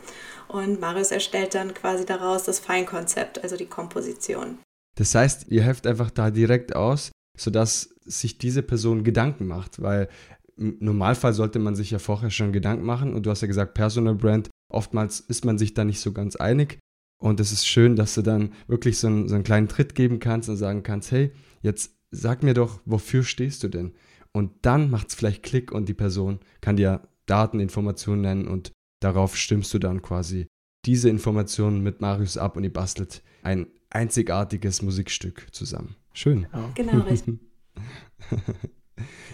Und 0.47 0.79
Marius 0.79 1.11
erstellt 1.11 1.53
dann 1.53 1.73
quasi 1.73 2.05
daraus 2.05 2.43
das 2.43 2.59
Feinkonzept, 2.59 3.43
also 3.43 3.55
die 3.55 3.67
Komposition. 3.67 4.57
Das 4.95 5.13
heißt, 5.13 5.47
ihr 5.49 5.63
helft 5.63 5.85
einfach 5.85 6.09
da 6.09 6.31
direkt 6.31 6.75
aus, 6.75 7.11
sodass 7.37 7.95
sich 8.03 8.37
diese 8.37 8.63
Person 8.63 9.03
Gedanken 9.03 9.47
macht, 9.47 9.81
weil 9.81 10.09
im 10.57 10.77
Normalfall 10.79 11.33
sollte 11.33 11.59
man 11.59 11.75
sich 11.75 11.91
ja 11.91 11.99
vorher 11.99 12.31
schon 12.31 12.51
Gedanken 12.51 12.83
machen 12.83 13.13
und 13.13 13.25
du 13.25 13.29
hast 13.29 13.41
ja 13.41 13.47
gesagt, 13.47 13.75
Personal 13.75 14.15
Brand, 14.15 14.49
oftmals 14.71 15.19
ist 15.19 15.45
man 15.45 15.57
sich 15.57 15.73
da 15.73 15.85
nicht 15.85 16.01
so 16.01 16.11
ganz 16.11 16.35
einig 16.35 16.79
und 17.21 17.39
es 17.39 17.51
ist 17.51 17.67
schön, 17.67 17.95
dass 17.95 18.15
du 18.15 18.21
dann 18.21 18.53
wirklich 18.67 18.97
so 18.97 19.07
einen, 19.07 19.29
so 19.29 19.35
einen 19.35 19.43
kleinen 19.43 19.67
Tritt 19.67 19.95
geben 19.95 20.19
kannst 20.19 20.49
und 20.49 20.57
sagen 20.57 20.83
kannst, 20.83 21.11
hey, 21.11 21.31
jetzt 21.61 21.98
sag 22.11 22.43
mir 22.43 22.53
doch, 22.53 22.81
wofür 22.85 23.23
stehst 23.23 23.63
du 23.63 23.67
denn? 23.67 23.93
Und 24.31 24.51
dann 24.61 24.89
macht 24.89 25.09
es 25.09 25.15
vielleicht 25.15 25.43
Klick 25.43 25.71
und 25.71 25.89
die 25.89 25.93
Person 25.93 26.39
kann 26.61 26.77
dir 26.77 27.07
Daten, 27.25 27.59
Informationen 27.59 28.21
nennen 28.21 28.47
und 28.47 28.71
darauf 28.99 29.35
stimmst 29.35 29.73
du 29.73 29.79
dann 29.79 30.01
quasi 30.01 30.47
diese 30.85 31.09
Informationen 31.09 31.81
mit 31.81 32.01
Marius 32.01 32.37
ab 32.37 32.57
und 32.57 32.63
ihr 32.63 32.73
bastelt 32.73 33.21
ein 33.43 33.67
einzigartiges 33.89 34.81
Musikstück 34.81 35.47
zusammen. 35.51 35.95
Schön. 36.13 36.47
Genau, 36.75 36.99
richtig. 37.09 37.39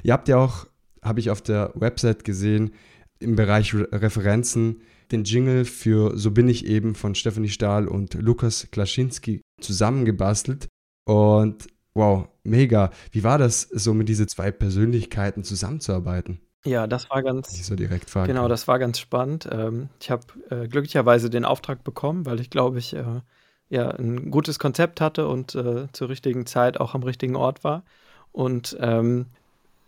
ihr 0.03 0.13
habt 0.13 0.27
ja 0.27 0.37
auch, 0.37 0.67
habe 1.01 1.19
ich 1.19 1.29
auf 1.29 1.41
der 1.41 1.71
Website 1.75 2.23
gesehen, 2.23 2.71
im 3.19 3.35
Bereich 3.35 3.73
Re 3.73 3.87
Referenzen 3.91 4.81
den 5.11 5.23
Jingle 5.23 5.65
für 5.65 6.17
So 6.17 6.31
bin 6.31 6.47
ich 6.47 6.65
eben 6.65 6.95
von 6.95 7.15
Stephanie 7.15 7.49
Stahl 7.49 7.87
und 7.87 8.15
Lukas 8.15 8.67
Klaschinski 8.71 9.41
zusammengebastelt. 9.61 10.67
Und 11.07 11.67
Wow, 11.95 12.27
mega. 12.43 12.91
Wie 13.11 13.23
war 13.23 13.37
das, 13.37 13.61
so 13.61 13.93
mit 13.93 14.09
diesen 14.09 14.27
zwei 14.27 14.51
Persönlichkeiten 14.51 15.43
zusammenzuarbeiten? 15.43 16.41
Ja, 16.65 16.87
das 16.87 17.09
war 17.09 17.23
ganz. 17.23 17.53
Ich 17.53 17.65
so 17.65 17.75
direkt 17.75 18.09
fragen. 18.09 18.27
Genau, 18.27 18.47
das 18.47 18.67
war 18.67 18.79
ganz 18.79 18.99
spannend. 18.99 19.47
Ähm, 19.51 19.89
ich 19.99 20.11
habe 20.11 20.23
äh, 20.49 20.67
glücklicherweise 20.67 21.29
den 21.29 21.45
Auftrag 21.45 21.83
bekommen, 21.83 22.25
weil 22.25 22.39
ich 22.39 22.49
glaube 22.49 22.79
ich 22.79 22.93
äh, 22.95 23.21
ja 23.69 23.89
ein 23.91 24.29
gutes 24.29 24.59
Konzept 24.59 24.99
hatte 24.99 25.27
und 25.27 25.55
äh, 25.55 25.87
zur 25.93 26.09
richtigen 26.09 26.45
Zeit 26.45 26.79
auch 26.79 26.95
am 26.95 27.03
richtigen 27.03 27.35
Ort 27.35 27.63
war. 27.63 27.83
Und 28.31 28.75
ähm, 28.81 29.27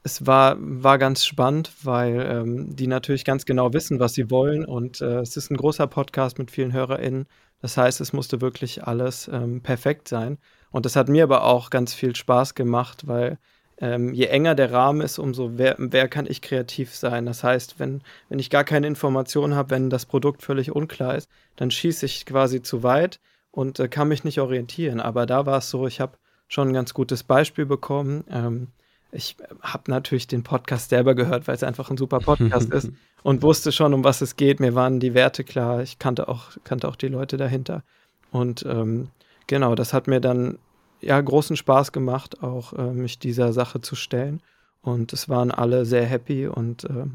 es 0.04 0.26
war, 0.26 0.56
war 0.60 0.98
ganz 0.98 1.26
spannend, 1.26 1.72
weil 1.84 2.26
ähm, 2.30 2.76
die 2.76 2.88
natürlich 2.88 3.26
ganz 3.26 3.46
genau 3.46 3.74
wissen, 3.74 4.00
was 4.00 4.14
sie 4.14 4.32
wollen. 4.32 4.64
Und 4.64 5.02
äh, 5.02 5.20
es 5.20 5.36
ist 5.36 5.52
ein 5.52 5.58
großer 5.58 5.88
Podcast 5.88 6.40
mit 6.40 6.52
vielen 6.52 6.72
HörerInnen. 6.72 7.26
Das 7.60 7.76
heißt, 7.76 8.00
es 8.00 8.14
musste 8.14 8.40
wirklich 8.40 8.86
alles 8.86 9.30
ähm, 9.34 9.62
perfekt 9.62 10.08
sein. 10.08 10.38
Und 10.72 10.86
das 10.86 10.96
hat 10.96 11.10
mir 11.10 11.24
aber 11.24 11.44
auch 11.44 11.70
ganz 11.70 11.94
viel 11.94 12.16
Spaß 12.16 12.56
gemacht, 12.56 13.08
weil 13.08 13.38
ähm, 13.80 14.14
je 14.14 14.26
enger 14.26 14.56
der 14.56 14.72
Rahmen 14.72 15.02
ist, 15.02 15.20
umso 15.20 15.58
wer, 15.58 15.76
wer 15.78 16.08
kann 16.08 16.26
ich 16.26 16.42
kreativ 16.42 16.96
sein. 16.96 17.26
Das 17.26 17.44
heißt, 17.44 17.80
wenn, 17.80 18.02
wenn 18.30 18.40
ich 18.40 18.50
gar 18.50 18.64
keine 18.64 18.88
Informationen 18.88 19.56
habe, 19.56 19.72
wenn 19.72 19.90
das 19.90 20.06
Produkt 20.06 20.42
völlig 20.42 20.72
unklar 20.72 21.16
ist, 21.16 21.30
dann 21.56 21.70
schieße 21.70 22.06
ich 22.06 22.26
quasi 22.26 22.62
zu 22.62 22.84
weit 22.84 23.20
und 23.52 23.80
äh, 23.80 23.88
kann 23.88 24.08
mich 24.08 24.24
nicht 24.24 24.40
orientieren. 24.40 25.00
Aber 25.00 25.26
da 25.26 25.46
war 25.46 25.60
es 25.60 25.70
so, 25.70 25.88
ich 25.88 26.00
habe 26.00 26.18
schon 26.48 26.70
ein 26.70 26.74
ganz 26.74 26.94
gutes 26.94 27.24
Beispiel 27.24 27.66
bekommen. 27.66 28.24
Ähm, 28.32 28.68
ich 29.12 29.38
habe 29.62 29.90
natürlich 29.90 30.28
den 30.28 30.44
Podcast 30.44 30.90
selber 30.90 31.16
gehört, 31.16 31.48
weil 31.48 31.56
es 31.56 31.64
einfach 31.64 31.90
ein 31.90 31.98
super 31.98 32.20
Podcast 32.20 32.72
ist 32.74 32.92
und 33.24 33.42
wusste 33.42 33.72
schon, 33.72 33.94
um 33.94 34.04
was 34.04 34.22
es 34.22 34.36
geht. 34.36 34.60
Mir 34.60 34.76
waren 34.76 35.00
die 35.00 35.14
Werte 35.14 35.44
klar. 35.44 35.82
Ich 35.82 36.00
kannte 36.00 36.28
auch, 36.28 36.52
kannte 36.64 36.88
auch 36.88 36.96
die 36.96 37.08
Leute 37.08 37.38
dahinter. 37.38 37.84
Und 38.32 38.66
ähm, 38.68 39.10
genau, 39.48 39.76
das 39.76 39.94
hat 39.94 40.08
mir 40.08 40.22
dann 40.22 40.60
ja 41.02 41.20
großen 41.20 41.56
Spaß 41.56 41.92
gemacht, 41.92 42.44
auch 42.44 42.74
äh, 42.74 42.92
mich 42.92 43.20
dieser 43.20 43.54
Sache 43.54 43.82
zu 43.82 43.96
stellen. 43.96 44.42
Und 44.82 45.12
es 45.14 45.28
waren 45.28 45.52
alle 45.52 45.86
sehr 45.86 46.06
happy 46.06 46.48
und 46.48 46.86
äh, 46.86 47.06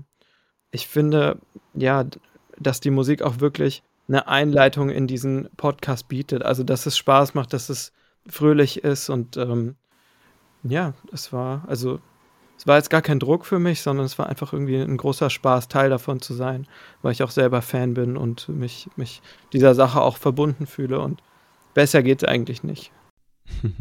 ich 0.71 0.89
finde, 0.89 1.39
ja, 1.75 2.05
dass 2.59 2.81
die 2.81 2.91
Musik 2.91 3.23
auch 3.23 3.41
wirklich 3.41 3.83
eine 4.09 4.27
Einleitung 4.29 4.91
in 4.91 5.07
diesen 5.07 5.49
Podcast 5.57 6.09
bietet. 6.09 6.43
Also, 6.43 6.65
dass 6.65 6.87
es 6.87 6.99
Spaß 6.99 7.35
macht, 7.35 7.53
dass 7.53 7.69
es 7.69 7.93
fröhlich 8.27 8.85
ist 8.85 9.09
und 9.11 9.37
ähm, 9.37 9.77
ja, 10.65 10.95
es 11.13 11.33
war, 11.33 11.65
also 11.67 12.01
es 12.57 12.67
war 12.67 12.77
jetzt 12.77 12.91
gar 12.91 13.03
kein 13.03 13.19
Druck 13.19 13.45
für 13.45 13.59
mich, 13.59 13.83
sondern 13.83 14.07
es 14.07 14.19
war 14.19 14.29
einfach 14.29 14.53
irgendwie 14.53 14.77
ein 14.77 14.97
großer 14.97 15.31
Spaß, 15.31 15.69
Teil 15.69 15.91
davon 15.91 16.21
zu 16.21 16.35
sein, 16.35 16.69
weil 17.03 17.13
ich 17.13 17.23
auch 17.23 17.31
selber 17.31 17.63
Fan 17.63 17.95
bin 17.95 18.17
und 18.17 18.49
mich, 18.49 18.89
mich 18.97 19.23
dieser 19.53 19.75
Sache 19.75 20.01
auch 20.01 20.17
verbunden 20.17 20.67
fühle 20.67 21.01
und 21.01 21.21
besser 21.75 22.03
geht 22.03 22.23
es 22.23 22.29
eigentlich 22.29 22.63
nicht. 22.63 22.93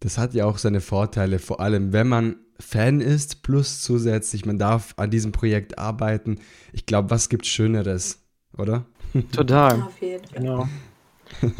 Das 0.00 0.18
hat 0.18 0.34
ja 0.34 0.46
auch 0.46 0.58
seine 0.58 0.80
Vorteile, 0.80 1.38
vor 1.38 1.60
allem 1.60 1.92
wenn 1.92 2.08
man 2.08 2.34
Fan 2.58 3.00
ist, 3.00 3.42
plus 3.42 3.82
zusätzlich, 3.82 4.44
man 4.44 4.58
darf 4.58 4.94
an 4.96 5.10
diesem 5.10 5.30
Projekt 5.30 5.78
arbeiten. 5.78 6.38
Ich 6.72 6.86
glaube, 6.86 7.10
was 7.10 7.28
gibt 7.28 7.46
Schöneres, 7.46 8.20
oder? 8.58 8.84
Total. 9.32 9.82
Auf 9.82 10.02
jeden 10.02 10.26
Fall. 10.26 10.40
Genau. 10.40 10.68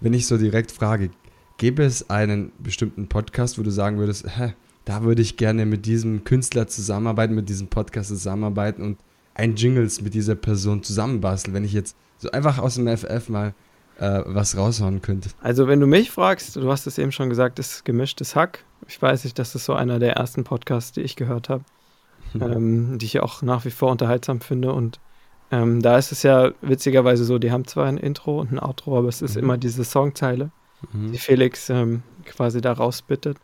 wenn 0.00 0.12
ich 0.12 0.26
so 0.26 0.36
direkt 0.36 0.70
frage, 0.70 1.10
gäbe 1.56 1.82
es 1.82 2.10
einen 2.10 2.52
bestimmten 2.58 3.08
Podcast, 3.08 3.58
wo 3.58 3.62
du 3.62 3.70
sagen 3.70 3.98
würdest, 3.98 4.26
hä, 4.38 4.54
da 4.84 5.02
würde 5.02 5.22
ich 5.22 5.36
gerne 5.36 5.66
mit 5.66 5.86
diesem 5.86 6.24
Künstler 6.24 6.66
zusammenarbeiten, 6.66 7.34
mit 7.34 7.48
diesem 7.48 7.68
Podcast 7.68 8.08
zusammenarbeiten 8.08 8.82
und 8.82 8.98
ein 9.34 9.54
Jingles 9.54 10.00
mit 10.00 10.14
dieser 10.14 10.34
Person 10.34 10.82
zusammenbasteln, 10.82 11.54
wenn 11.54 11.64
ich 11.64 11.72
jetzt 11.72 11.96
so 12.16 12.30
einfach 12.30 12.58
aus 12.58 12.74
dem 12.74 12.88
FF 12.88 13.28
mal 13.28 13.54
äh, 13.98 14.22
was 14.26 14.56
raushauen 14.56 15.02
könnte. 15.02 15.30
Also 15.42 15.68
wenn 15.68 15.80
du 15.80 15.86
mich 15.86 16.10
fragst, 16.10 16.56
du 16.56 16.70
hast 16.70 16.86
es 16.86 16.98
eben 16.98 17.12
schon 17.12 17.28
gesagt, 17.28 17.58
ist 17.58 17.84
gemischtes 17.84 18.34
Hack. 18.34 18.64
Ich 18.86 19.00
weiß 19.00 19.24
nicht, 19.24 19.38
das 19.38 19.54
ist 19.54 19.64
so 19.64 19.74
einer 19.74 19.98
der 19.98 20.14
ersten 20.14 20.44
Podcasts, 20.44 20.92
die 20.92 21.02
ich 21.02 21.16
gehört 21.16 21.48
habe, 21.48 21.64
ähm, 22.40 22.98
die 22.98 23.06
ich 23.06 23.20
auch 23.20 23.42
nach 23.42 23.64
wie 23.64 23.70
vor 23.70 23.90
unterhaltsam 23.90 24.40
finde 24.40 24.72
und 24.72 25.00
ähm, 25.50 25.80
da 25.80 25.96
ist 25.96 26.12
es 26.12 26.22
ja 26.22 26.52
witzigerweise 26.60 27.24
so, 27.24 27.38
die 27.38 27.50
haben 27.50 27.66
zwar 27.66 27.86
ein 27.86 27.96
Intro 27.96 28.38
und 28.38 28.52
ein 28.52 28.58
Outro, 28.58 28.98
aber 28.98 29.08
es 29.08 29.22
ist 29.22 29.36
mhm. 29.36 29.44
immer 29.44 29.56
diese 29.56 29.82
Songzeile 29.82 30.50
mhm. 30.92 31.12
die 31.12 31.18
Felix 31.18 31.70
ähm, 31.70 32.02
quasi 32.24 32.60
da 32.60 32.72
rausbittet. 32.72 33.38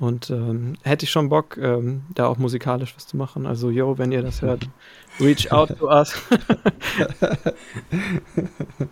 Und 0.00 0.30
ähm, 0.30 0.74
hätte 0.82 1.04
ich 1.04 1.10
schon 1.10 1.28
Bock, 1.28 1.56
ähm, 1.56 2.02
da 2.14 2.28
auch 2.28 2.38
musikalisch 2.38 2.94
was 2.94 3.06
zu 3.06 3.16
machen. 3.16 3.46
Also, 3.46 3.70
yo, 3.70 3.98
wenn 3.98 4.12
ihr 4.12 4.22
das 4.22 4.42
hört, 4.42 4.68
reach 5.18 5.50
out 5.50 5.76
to 5.76 5.88
us. 5.88 6.14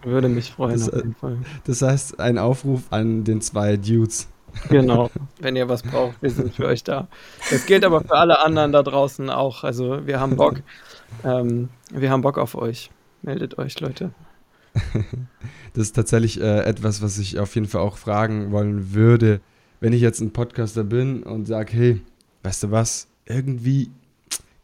Würde 0.02 0.28
mich 0.28 0.50
freuen, 0.50 0.72
das, 0.72 0.88
auf 0.88 0.96
jeden 0.96 1.14
Fall. 1.14 1.38
Das 1.64 1.82
heißt, 1.82 2.18
ein 2.18 2.38
Aufruf 2.38 2.82
an 2.90 3.22
den 3.22 3.40
zwei 3.40 3.76
Dudes. 3.76 4.28
Genau, 4.68 5.10
wenn 5.40 5.54
ihr 5.54 5.68
was 5.68 5.84
braucht, 5.84 6.20
wir 6.20 6.30
sind 6.30 6.54
für 6.54 6.66
euch 6.66 6.82
da. 6.82 7.06
Das 7.50 7.66
gilt 7.66 7.84
aber 7.84 8.00
für 8.00 8.16
alle 8.16 8.44
anderen 8.44 8.72
da 8.72 8.82
draußen 8.82 9.30
auch. 9.30 9.62
Also, 9.62 10.06
wir 10.06 10.18
haben 10.18 10.36
Bock. 10.36 10.56
Ähm, 11.22 11.68
wir 11.92 12.10
haben 12.10 12.22
Bock 12.22 12.36
auf 12.36 12.56
euch. 12.56 12.90
Meldet 13.22 13.58
euch, 13.58 13.78
Leute. 13.78 14.10
das 15.72 15.84
ist 15.84 15.96
tatsächlich 15.96 16.40
äh, 16.40 16.64
etwas, 16.64 17.00
was 17.00 17.16
ich 17.18 17.38
auf 17.38 17.54
jeden 17.54 17.68
Fall 17.68 17.80
auch 17.80 17.96
fragen 17.96 18.50
wollen 18.50 18.92
würde, 18.92 19.40
wenn 19.80 19.92
ich 19.92 20.00
jetzt 20.00 20.20
ein 20.20 20.32
Podcaster 20.32 20.84
bin 20.84 21.22
und 21.22 21.46
sage, 21.46 21.72
hey, 21.72 22.00
weißt 22.42 22.64
du 22.64 22.70
was, 22.70 23.08
irgendwie 23.26 23.90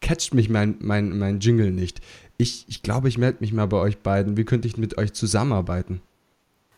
catcht 0.00 0.34
mich 0.34 0.48
mein, 0.48 0.76
mein, 0.80 1.18
mein 1.18 1.40
Jingle 1.40 1.70
nicht. 1.70 2.00
Ich, 2.36 2.64
ich 2.68 2.82
glaube, 2.82 3.08
ich 3.08 3.18
melde 3.18 3.38
mich 3.40 3.52
mal 3.52 3.66
bei 3.66 3.78
euch 3.78 3.98
beiden. 3.98 4.36
Wie 4.36 4.44
könnte 4.44 4.68
ich 4.68 4.76
mit 4.76 4.98
euch 4.98 5.12
zusammenarbeiten? 5.12 6.00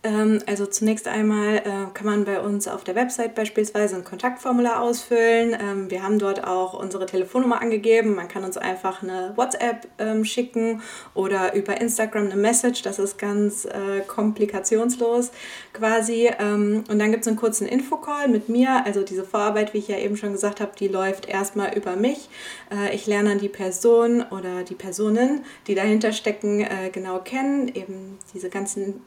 Ähm, 0.04 0.40
also 0.46 0.66
zunächst 0.66 1.08
einmal 1.08 1.56
äh, 1.56 1.62
kann 1.94 2.04
man 2.04 2.24
bei 2.24 2.38
uns 2.38 2.68
auf 2.68 2.84
der 2.84 2.94
Website 2.94 3.34
beispielsweise 3.34 3.96
ein 3.96 4.04
Kontaktformular 4.04 4.82
ausfüllen. 4.82 5.56
Ähm, 5.58 5.90
wir 5.90 6.02
haben 6.02 6.18
dort 6.18 6.46
auch 6.46 6.74
unsere 6.74 7.06
Telefonnummer 7.06 7.62
angegeben. 7.62 8.14
Man 8.14 8.28
kann 8.28 8.44
uns 8.44 8.58
einfach 8.58 9.02
eine 9.02 9.32
WhatsApp 9.36 9.88
ähm, 9.98 10.26
schicken 10.26 10.82
oder 11.14 11.54
über 11.54 11.80
Instagram 11.80 12.26
eine 12.26 12.36
Message. 12.36 12.82
Das 12.82 12.98
ist 12.98 13.16
ganz 13.18 13.64
äh, 13.64 14.02
komplikationslos 14.06 15.30
quasi. 15.72 16.30
und 16.38 16.98
dann 16.98 17.10
gibt 17.10 17.22
es 17.22 17.28
einen 17.28 17.36
kurzen 17.36 17.66
Infocall 17.66 18.28
mit 18.28 18.48
mir. 18.48 18.84
Also 18.84 19.02
diese 19.02 19.24
Vorarbeit, 19.24 19.72
wie 19.72 19.78
ich 19.78 19.88
ja 19.88 19.98
eben 19.98 20.16
schon 20.16 20.32
gesagt 20.32 20.60
habe, 20.60 20.72
die 20.78 20.88
läuft 20.88 21.26
erstmal 21.26 21.76
über 21.76 21.96
mich. 21.96 22.28
Äh, 22.70 22.94
ich 22.94 23.06
lerne 23.06 23.30
dann 23.30 23.38
die 23.38 23.48
Person 23.48 24.22
oder 24.22 24.62
die 24.62 24.74
Personen, 24.74 25.44
die 25.66 25.74
dahinter 25.74 26.12
stecken, 26.12 26.66
genau 26.92 27.20
kennen. 27.20 27.68
Eben 27.68 28.18
diese 28.34 28.50
ganzen 28.50 29.00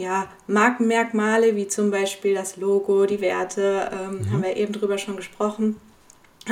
ja, 0.00 0.28
Markenmerkmale 0.46 1.56
wie 1.56 1.68
zum 1.68 1.90
Beispiel 1.90 2.34
das 2.34 2.56
Logo, 2.56 3.04
die 3.04 3.20
Werte, 3.20 3.90
ähm, 3.92 4.18
mhm. 4.18 4.32
haben 4.32 4.42
wir 4.42 4.56
eben 4.56 4.72
drüber 4.72 4.96
schon 4.98 5.16
gesprochen. 5.16 5.76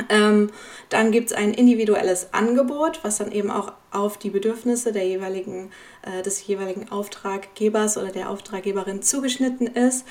Ähm, 0.07 0.51
dann 0.89 1.11
gibt 1.11 1.31
es 1.31 1.37
ein 1.37 1.53
individuelles 1.53 2.31
Angebot, 2.31 2.99
was 3.01 3.17
dann 3.17 3.31
eben 3.31 3.49
auch 3.49 3.73
auf 3.91 4.17
die 4.17 4.29
Bedürfnisse 4.29 4.93
der 4.93 5.07
jeweiligen, 5.07 5.71
äh, 6.03 6.21
des 6.21 6.45
jeweiligen 6.45 6.91
Auftraggebers 6.91 7.97
oder 7.97 8.11
der 8.11 8.29
Auftraggeberin 8.29 9.01
zugeschnitten 9.01 9.65
ist. 9.65 10.05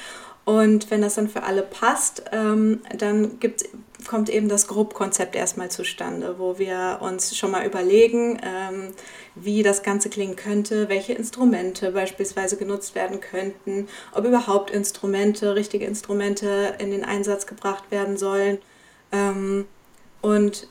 Und 0.45 0.91
wenn 0.91 1.01
das 1.01 1.15
dann 1.15 1.29
für 1.29 1.45
alle 1.45 1.63
passt, 1.63 2.25
ähm, 2.33 2.81
dann 2.97 3.39
gibt, 3.39 3.67
kommt 4.09 4.29
eben 4.31 4.49
das 4.49 4.67
Grobkonzept 4.67 5.37
erstmal 5.37 5.71
zustande, 5.71 6.39
wo 6.39 6.59
wir 6.59 6.99
uns 7.01 7.37
schon 7.37 7.53
mal 7.53 7.65
überlegen, 7.65 8.41
ähm, 8.43 8.89
wie 9.37 9.63
das 9.63 9.85
Ganze 9.85 10.09
klingen 10.09 10.35
könnte, 10.35 10.89
welche 10.89 11.13
Instrumente 11.13 11.93
beispielsweise 11.93 12.57
genutzt 12.57 12.97
werden 12.97 13.21
könnten, 13.21 13.87
ob 14.13 14.25
überhaupt 14.25 14.71
Instrumente, 14.71 15.55
richtige 15.55 15.85
Instrumente 15.85 16.75
in 16.79 16.91
den 16.91 17.05
Einsatz 17.05 17.47
gebracht 17.47 17.91
werden 17.91 18.17
sollen. 18.17 18.59
Ähm, 19.13 19.67
und 20.23 20.69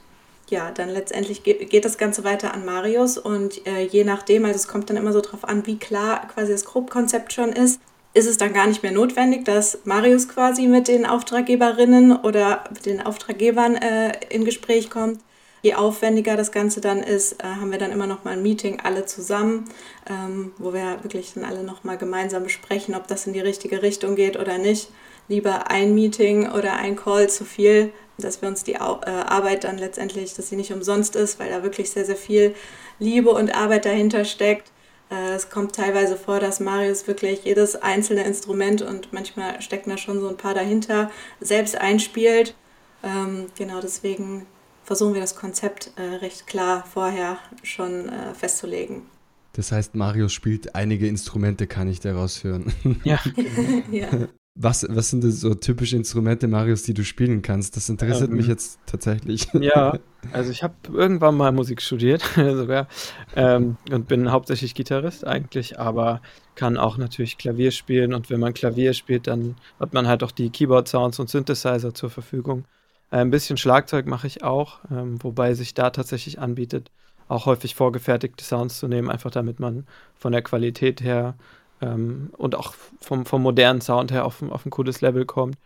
ja, 0.49 0.71
dann 0.71 0.89
letztendlich 0.89 1.43
geht, 1.43 1.85
das 1.85 1.97
Ganze 1.97 2.23
weiter 2.23 2.53
an 2.53 2.65
Marius 2.65 3.17
und 3.17 3.65
äh, 3.67 3.83
je 3.85 4.03
nachdem, 4.03 4.45
also 4.45 4.55
es 4.55 4.67
kommt 4.67 4.89
dann 4.89 4.97
immer 4.97 5.13
so 5.13 5.21
drauf 5.21 5.43
an, 5.43 5.65
wie 5.65 5.77
klar 5.77 6.27
quasi 6.27 6.51
das 6.51 6.65
Grobkonzept 6.65 7.33
schon 7.33 7.51
ist, 7.51 7.81
ist 8.13 8.27
es 8.27 8.37
dann 8.37 8.53
gar 8.53 8.67
nicht 8.67 8.83
mehr 8.83 8.91
notwendig, 8.91 9.45
dass 9.45 9.79
Marius 9.85 10.27
quasi 10.27 10.67
mit 10.67 10.87
den 10.87 11.05
Auftraggeberinnen 11.05 12.15
oder 12.15 12.63
mit 12.73 12.85
den 12.85 13.01
Auftraggebern 13.01 13.75
äh, 13.75 14.11
in 14.29 14.45
Gespräch 14.45 14.89
kommt. 14.89 15.19
Je 15.63 15.73
aufwendiger 15.73 16.37
das 16.37 16.51
Ganze 16.51 16.81
dann 16.81 16.99
ist, 17.01 17.43
äh, 17.43 17.45
haben 17.45 17.71
wir 17.71 17.79
dann 17.79 17.91
immer 17.91 18.07
noch 18.07 18.23
mal 18.23 18.33
ein 18.33 18.43
Meeting 18.43 18.79
alle 18.83 19.05
zusammen, 19.05 19.65
ähm, 20.09 20.53
wo 20.57 20.73
wir 20.73 21.03
wirklich 21.03 21.33
dann 21.33 21.43
alle 21.43 21.63
noch 21.63 21.83
mal 21.83 21.97
gemeinsam 21.97 22.43
besprechen, 22.43 22.95
ob 22.95 23.07
das 23.07 23.27
in 23.27 23.33
die 23.33 23.39
richtige 23.39 23.81
Richtung 23.81 24.15
geht 24.15 24.37
oder 24.37 24.57
nicht. 24.57 24.89
Lieber 25.27 25.69
ein 25.69 25.93
Meeting 25.93 26.49
oder 26.51 26.77
ein 26.77 26.95
Call 26.95 27.29
zu 27.29 27.43
viel, 27.43 27.91
dass 28.17 28.41
wir 28.41 28.49
uns 28.49 28.63
die 28.63 28.79
Au 28.79 29.01
äh, 29.05 29.09
Arbeit 29.09 29.63
dann 29.63 29.77
letztendlich, 29.77 30.33
dass 30.33 30.49
sie 30.49 30.55
nicht 30.55 30.71
umsonst 30.71 31.15
ist, 31.15 31.39
weil 31.39 31.49
da 31.49 31.63
wirklich 31.63 31.89
sehr, 31.89 32.05
sehr 32.05 32.15
viel 32.15 32.55
Liebe 32.99 33.31
und 33.31 33.53
Arbeit 33.53 33.85
dahinter 33.85 34.25
steckt. 34.25 34.71
Äh, 35.09 35.33
es 35.33 35.49
kommt 35.49 35.75
teilweise 35.75 36.17
vor, 36.17 36.39
dass 36.39 36.59
Marius 36.59 37.07
wirklich 37.07 37.43
jedes 37.45 37.75
einzelne 37.75 38.23
Instrument 38.23 38.81
und 38.81 39.13
manchmal 39.13 39.61
stecken 39.61 39.89
da 39.89 39.97
schon 39.97 40.19
so 40.19 40.27
ein 40.27 40.37
paar 40.37 40.53
dahinter, 40.53 41.11
selbst 41.39 41.77
einspielt. 41.77 42.55
Ähm, 43.03 43.47
genau 43.57 43.79
deswegen 43.81 44.45
versuchen 44.83 45.13
wir 45.13 45.21
das 45.21 45.35
Konzept 45.35 45.91
äh, 45.97 46.01
recht 46.01 46.47
klar 46.47 46.85
vorher 46.91 47.37
schon 47.63 48.09
äh, 48.09 48.33
festzulegen. 48.33 49.03
Das 49.53 49.71
heißt, 49.71 49.95
Marius 49.95 50.33
spielt 50.33 50.75
einige 50.75 51.07
Instrumente, 51.07 51.67
kann 51.67 51.87
ich 51.87 51.99
daraus 51.99 52.43
hören. 52.43 52.73
Ja. 53.03 53.19
ja. 53.91 54.07
Was, 54.59 54.85
was 54.89 55.11
sind 55.11 55.23
das 55.23 55.41
so 55.41 55.53
typische 55.53 55.95
Instrumente, 55.95 56.47
Marius, 56.47 56.81
die 56.81 56.95
du 56.95 57.03
spielen 57.03 57.43
kannst? 57.43 57.75
Das 57.77 57.89
interessiert 57.89 58.31
ähm, 58.31 58.37
mich 58.37 58.47
jetzt 58.47 58.79
tatsächlich. 58.87 59.47
Ja, 59.53 59.99
also 60.31 60.49
ich 60.49 60.63
habe 60.63 60.73
irgendwann 60.91 61.37
mal 61.37 61.51
Musik 61.51 61.81
studiert 61.81 62.23
sogar 62.35 62.87
ähm, 63.35 63.77
und 63.91 64.07
bin 64.07 64.31
hauptsächlich 64.31 64.73
Gitarrist 64.73 65.27
eigentlich, 65.27 65.79
aber 65.79 66.21
kann 66.55 66.77
auch 66.77 66.97
natürlich 66.97 67.37
Klavier 67.37 67.69
spielen 67.69 68.15
und 68.15 68.31
wenn 68.31 68.39
man 68.39 68.55
Klavier 68.55 68.93
spielt, 68.93 69.27
dann 69.27 69.55
hat 69.79 69.93
man 69.93 70.07
halt 70.07 70.23
auch 70.23 70.31
die 70.31 70.49
Keyboard-Sounds 70.49 71.19
und 71.19 71.29
Synthesizer 71.29 71.93
zur 71.93 72.09
Verfügung. 72.09 72.65
Äh, 73.11 73.17
ein 73.17 73.29
bisschen 73.29 73.57
Schlagzeug 73.57 74.07
mache 74.07 74.27
ich 74.27 74.43
auch, 74.43 74.79
ähm, 74.91 75.23
wobei 75.23 75.53
sich 75.53 75.75
da 75.75 75.91
tatsächlich 75.91 76.39
anbietet, 76.39 76.89
auch 77.27 77.45
häufig 77.45 77.75
vorgefertigte 77.75 78.43
Sounds 78.43 78.79
zu 78.79 78.87
nehmen, 78.87 79.09
einfach 79.09 79.31
damit 79.31 79.59
man 79.59 79.85
von 80.15 80.31
der 80.31 80.41
Qualität 80.41 81.01
her 81.01 81.35
ähm, 81.81 82.31
und 82.37 82.55
auch 82.55 82.73
vom, 82.99 83.25
vom 83.25 83.41
modernen 83.41 83.81
Sound 83.81 84.11
her 84.11 84.25
auf, 84.25 84.41
auf 84.41 84.65
ein 84.65 84.69
cooles 84.69 85.01
Level 85.01 85.25
kommt. 85.25 85.57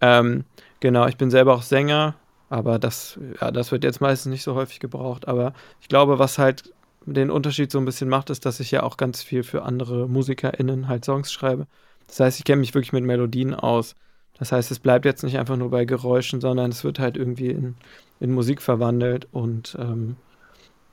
Ähm, 0.00 0.44
genau, 0.80 1.06
ich 1.06 1.16
bin 1.16 1.30
selber 1.30 1.54
auch 1.54 1.62
Sänger, 1.62 2.14
aber 2.50 2.78
das, 2.78 3.18
ja, 3.40 3.50
das 3.50 3.72
wird 3.72 3.84
jetzt 3.84 4.00
meistens 4.00 4.30
nicht 4.30 4.42
so 4.42 4.54
häufig 4.54 4.80
gebraucht. 4.80 5.28
Aber 5.28 5.52
ich 5.80 5.88
glaube, 5.88 6.18
was 6.18 6.38
halt 6.38 6.72
den 7.06 7.30
Unterschied 7.30 7.70
so 7.70 7.78
ein 7.78 7.84
bisschen 7.84 8.08
macht, 8.08 8.30
ist, 8.30 8.44
dass 8.46 8.60
ich 8.60 8.70
ja 8.70 8.82
auch 8.82 8.96
ganz 8.96 9.22
viel 9.22 9.42
für 9.42 9.62
andere 9.62 10.08
MusikerInnen 10.08 10.88
halt 10.88 11.04
Songs 11.04 11.32
schreibe. 11.32 11.66
Das 12.08 12.20
heißt, 12.20 12.38
ich 12.38 12.44
kenne 12.44 12.60
mich 12.60 12.74
wirklich 12.74 12.92
mit 12.92 13.04
Melodien 13.04 13.54
aus. 13.54 13.94
Das 14.38 14.52
heißt, 14.52 14.70
es 14.70 14.80
bleibt 14.80 15.04
jetzt 15.04 15.22
nicht 15.22 15.38
einfach 15.38 15.56
nur 15.56 15.70
bei 15.70 15.84
Geräuschen, 15.84 16.40
sondern 16.40 16.70
es 16.70 16.84
wird 16.84 16.98
halt 16.98 17.16
irgendwie 17.16 17.50
in, 17.50 17.76
in 18.20 18.32
Musik 18.32 18.60
verwandelt. 18.60 19.28
Und 19.32 19.76
ähm, 19.80 20.16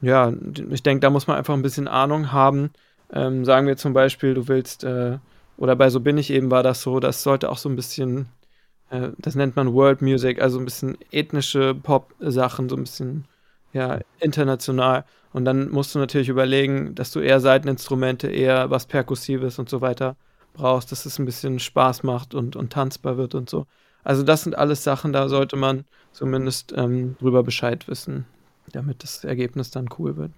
ja, 0.01 0.31
ich 0.69 0.83
denke, 0.83 1.01
da 1.01 1.09
muss 1.09 1.27
man 1.27 1.37
einfach 1.37 1.53
ein 1.53 1.61
bisschen 1.61 1.87
Ahnung 1.87 2.31
haben, 2.31 2.71
ähm, 3.13 3.45
sagen 3.45 3.67
wir 3.67 3.77
zum 3.77 3.93
Beispiel, 3.93 4.33
du 4.33 4.47
willst, 4.47 4.83
äh, 4.83 5.19
oder 5.57 5.75
bei 5.75 5.89
So 5.89 5.99
bin 5.99 6.17
ich 6.17 6.31
eben 6.31 6.51
war 6.51 6.63
das 6.63 6.81
so, 6.81 6.99
das 6.99 7.23
sollte 7.23 7.49
auch 7.49 7.57
so 7.57 7.69
ein 7.69 7.75
bisschen, 7.75 8.27
äh, 8.89 9.09
das 9.19 9.35
nennt 9.35 9.55
man 9.55 9.73
World 9.73 10.01
Music, 10.01 10.41
also 10.41 10.59
ein 10.59 10.65
bisschen 10.65 10.97
ethnische 11.11 11.75
Pop-Sachen, 11.75 12.69
so 12.69 12.75
ein 12.75 12.83
bisschen, 12.83 13.25
ja, 13.71 13.99
international. 14.19 15.05
Und 15.31 15.45
dann 15.45 15.69
musst 15.69 15.93
du 15.93 15.99
natürlich 15.99 16.29
überlegen, 16.29 16.95
dass 16.95 17.11
du 17.11 17.19
eher 17.19 17.39
Seiteninstrumente, 17.39 18.27
eher 18.27 18.69
was 18.69 18.87
Perkussives 18.87 19.59
und 19.59 19.69
so 19.69 19.81
weiter 19.81 20.15
brauchst, 20.53 20.91
dass 20.91 21.05
es 21.05 21.19
ein 21.19 21.25
bisschen 21.25 21.59
Spaß 21.59 22.03
macht 22.03 22.33
und, 22.35 22.55
und 22.55 22.73
tanzbar 22.73 23.17
wird 23.17 23.35
und 23.35 23.49
so. 23.49 23.65
Also 24.03 24.23
das 24.23 24.43
sind 24.43 24.57
alles 24.57 24.83
Sachen, 24.83 25.13
da 25.13 25.29
sollte 25.29 25.55
man 25.55 25.85
zumindest 26.11 26.73
ähm, 26.75 27.15
drüber 27.19 27.43
Bescheid 27.43 27.87
wissen, 27.87 28.25
damit 28.71 29.03
das 29.03 29.23
Ergebnis 29.23 29.71
dann 29.71 29.87
cool 29.97 30.17
wird. 30.17 30.31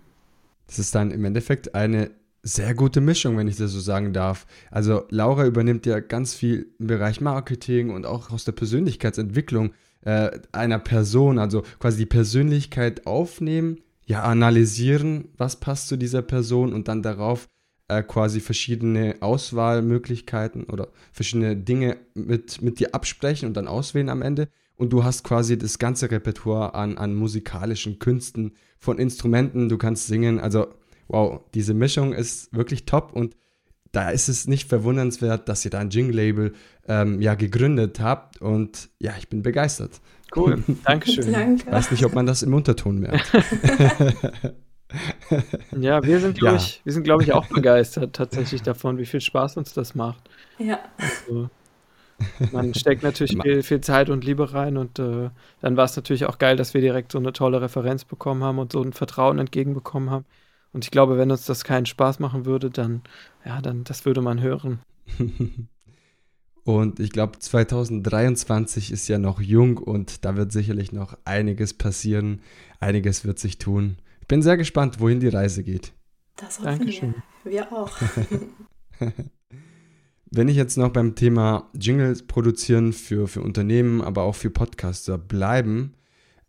Das 0.68 0.80
ist 0.80 0.96
dann 0.96 1.12
im 1.12 1.26
Endeffekt 1.26 1.76
eine 1.76 2.12
sehr 2.46 2.76
gute 2.76 3.02
Mischung, 3.02 3.38
wenn 3.38 3.48
ich 3.48 3.58
das 3.58 3.72
so 3.72 3.80
sagen 3.80 4.14
darf. 4.14 4.46
Also 4.70 5.04
Laura 5.10 5.46
übernimmt 5.48 5.88
ja 5.88 6.00
ganz 6.00 6.36
viel 6.36 6.68
im 6.78 6.88
Bereich 6.88 7.20
Marketing 7.20 7.90
und 7.90 8.06
auch 8.06 8.30
aus 8.30 8.46
der 8.46 8.52
Persönlichkeitsentwicklung 8.52 9.74
äh, 10.02 10.30
einer 10.52 10.78
Person, 10.78 11.40
also 11.40 11.64
quasi 11.80 11.98
die 11.98 12.06
Persönlichkeit 12.06 13.08
aufnehmen, 13.08 13.82
ja, 14.06 14.22
analysieren, 14.22 15.30
was 15.38 15.60
passt 15.60 15.88
zu 15.88 15.98
dieser 15.98 16.22
Person 16.22 16.72
und 16.72 16.88
dann 16.88 17.02
darauf 17.02 17.50
äh, 17.88 18.04
quasi 18.04 18.40
verschiedene 18.40 19.16
Auswahlmöglichkeiten 19.22 20.66
oder 20.66 20.90
verschiedene 21.12 21.58
Dinge 21.58 21.98
mit, 22.14 22.62
mit 22.62 22.80
dir 22.80 22.94
absprechen 22.94 23.48
und 23.48 23.58
dann 23.58 23.68
auswählen 23.68 24.10
am 24.10 24.22
Ende. 24.22 24.50
Und 24.76 24.94
du 24.94 25.04
hast 25.04 25.24
quasi 25.24 25.58
das 25.58 25.80
ganze 25.80 26.12
Repertoire 26.12 26.76
an, 26.76 27.00
an 27.00 27.16
musikalischen 27.16 27.98
Künsten, 27.98 28.52
von 28.78 29.00
Instrumenten, 29.00 29.68
du 29.68 29.78
kannst 29.78 30.06
singen, 30.08 30.40
also 30.40 30.68
wow, 31.08 31.42
diese 31.54 31.74
Mischung 31.74 32.14
ist 32.14 32.54
wirklich 32.56 32.86
top 32.86 33.14
und 33.14 33.36
da 33.92 34.10
ist 34.10 34.28
es 34.28 34.48
nicht 34.48 34.68
verwundernswert, 34.68 35.48
dass 35.48 35.64
ihr 35.64 35.72
da 35.72 35.80
ein 35.80 35.90
Jingle-Label 35.90 36.54
ähm, 36.88 37.22
ja 37.22 37.36
gegründet 37.36 38.00
habt 38.00 38.42
und 38.42 38.90
ja, 39.00 39.14
ich 39.18 39.30
bin 39.30 39.42
begeistert. 39.42 40.02
Cool, 40.36 40.62
Dankeschön. 40.84 41.32
Danke. 41.32 41.72
Weiß 41.72 41.92
nicht, 41.92 42.06
ob 42.06 42.14
man 42.14 42.26
das 42.26 42.44
im 42.44 42.54
Unterton 42.54 43.00
merkt. 43.00 43.32
ja, 45.80 46.04
wir 46.04 46.20
sind, 46.20 46.38
glaube 46.38 46.58
ja. 46.58 46.62
ich, 46.62 46.82
wir 46.84 46.92
sind, 46.92 47.04
glaube 47.04 47.24
ich, 47.24 47.32
auch 47.32 47.48
begeistert 47.48 48.16
tatsächlich 48.16 48.62
davon, 48.62 48.98
wie 48.98 49.06
viel 49.06 49.22
Spaß 49.22 49.56
uns 49.58 49.74
das 49.74 49.96
macht. 49.96 50.30
Ja. 50.58 50.80
Also, 50.98 51.50
man 52.52 52.74
steckt 52.74 53.04
natürlich 53.04 53.38
viel, 53.42 53.64
viel, 53.64 53.82
Zeit 53.82 54.10
und 54.10 54.24
Liebe 54.24 54.54
rein 54.54 54.78
und 54.78 55.00
äh, 55.00 55.30
dann 55.62 55.78
war 55.78 55.86
es 55.86 55.96
natürlich 55.96 56.26
auch 56.26 56.38
geil, 56.38 56.56
dass 56.56 56.74
wir 56.74 56.82
direkt 56.82 57.12
so 57.12 57.18
eine 57.18 57.34
tolle 57.34 57.62
Referenz 57.62 58.06
bekommen 58.06 58.44
haben 58.44 58.60
und 58.60 58.72
so 58.72 58.82
ein 58.82 58.94
Vertrauen 58.94 59.40
entgegenbekommen 59.40 60.10
haben. 60.10 60.26
Und 60.76 60.84
ich 60.84 60.92
glaube, 60.92 61.18
wenn 61.18 61.32
uns 61.32 61.46
das 61.46 61.64
keinen 61.64 61.86
Spaß 61.86 62.20
machen 62.20 62.44
würde, 62.44 62.70
dann, 62.70 63.02
ja, 63.46 63.62
dann, 63.62 63.86
das 63.86 64.04
würde 64.04 64.22
man 64.22 64.42
hören. 64.42 64.82
und 66.66 67.00
ich 67.00 67.12
glaube, 67.12 67.40
2023 67.40 68.92
ist 68.92 69.08
ja 69.08 69.18
noch 69.18 69.40
jung 69.40 69.78
und 69.78 70.26
da 70.26 70.36
wird 70.36 70.52
sicherlich 70.52 70.92
noch 70.92 71.18
einiges 71.24 71.76
passieren. 71.76 72.42
Einiges 72.82 73.24
wird 73.24 73.40
sich 73.40 73.58
tun. 73.58 73.96
Ich 74.20 74.28
bin 74.28 74.42
sehr 74.42 74.58
gespannt, 74.58 75.00
wohin 75.00 75.22
die 75.22 75.30
Reise 75.30 75.64
geht. 75.64 75.94
Das 76.36 76.60
hoffen 76.60 76.80
Dankeschön. 76.80 77.16
wir. 77.46 77.54
Wir 77.54 77.72
auch. 77.72 77.96
Wenn 80.30 80.50
ich 80.50 80.58
jetzt 80.58 80.78
noch 80.78 80.90
beim 80.90 81.16
Thema 81.16 81.70
Jingles 81.74 82.28
produzieren 82.28 82.92
für, 82.92 83.30
für 83.30 83.42
Unternehmen, 83.42 84.02
aber 84.02 84.24
auch 84.24 84.36
für 84.36 84.50
Podcaster 84.50 85.18
bleiben, 85.18 85.94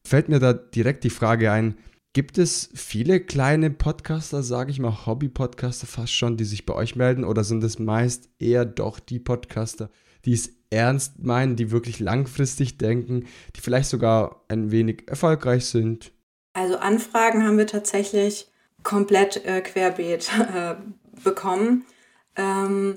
fällt 0.04 0.28
mir 0.28 0.40
da 0.40 0.52
direkt 0.52 1.04
die 1.04 1.10
Frage 1.10 1.52
ein, 1.52 1.76
Gibt 2.16 2.38
es 2.38 2.70
viele 2.72 3.20
kleine 3.20 3.68
Podcaster, 3.68 4.42
sage 4.42 4.70
ich 4.70 4.78
mal, 4.78 5.04
Hobby-Podcaster 5.04 5.86
fast 5.86 6.14
schon, 6.14 6.38
die 6.38 6.46
sich 6.46 6.64
bei 6.64 6.72
euch 6.72 6.96
melden? 6.96 7.24
Oder 7.24 7.44
sind 7.44 7.62
es 7.62 7.78
meist 7.78 8.30
eher 8.38 8.64
doch 8.64 9.00
die 9.00 9.18
Podcaster, 9.18 9.90
die 10.24 10.32
es 10.32 10.48
ernst 10.70 11.22
meinen, 11.22 11.56
die 11.56 11.70
wirklich 11.70 12.00
langfristig 12.00 12.78
denken, 12.78 13.26
die 13.54 13.60
vielleicht 13.60 13.90
sogar 13.90 14.46
ein 14.48 14.70
wenig 14.70 15.02
erfolgreich 15.08 15.66
sind? 15.66 16.10
Also 16.54 16.78
Anfragen 16.78 17.46
haben 17.46 17.58
wir 17.58 17.66
tatsächlich 17.66 18.50
komplett 18.82 19.44
äh, 19.44 19.60
querbeet 19.60 20.30
äh, 20.54 20.76
bekommen. 21.22 21.84
Ähm, 22.34 22.96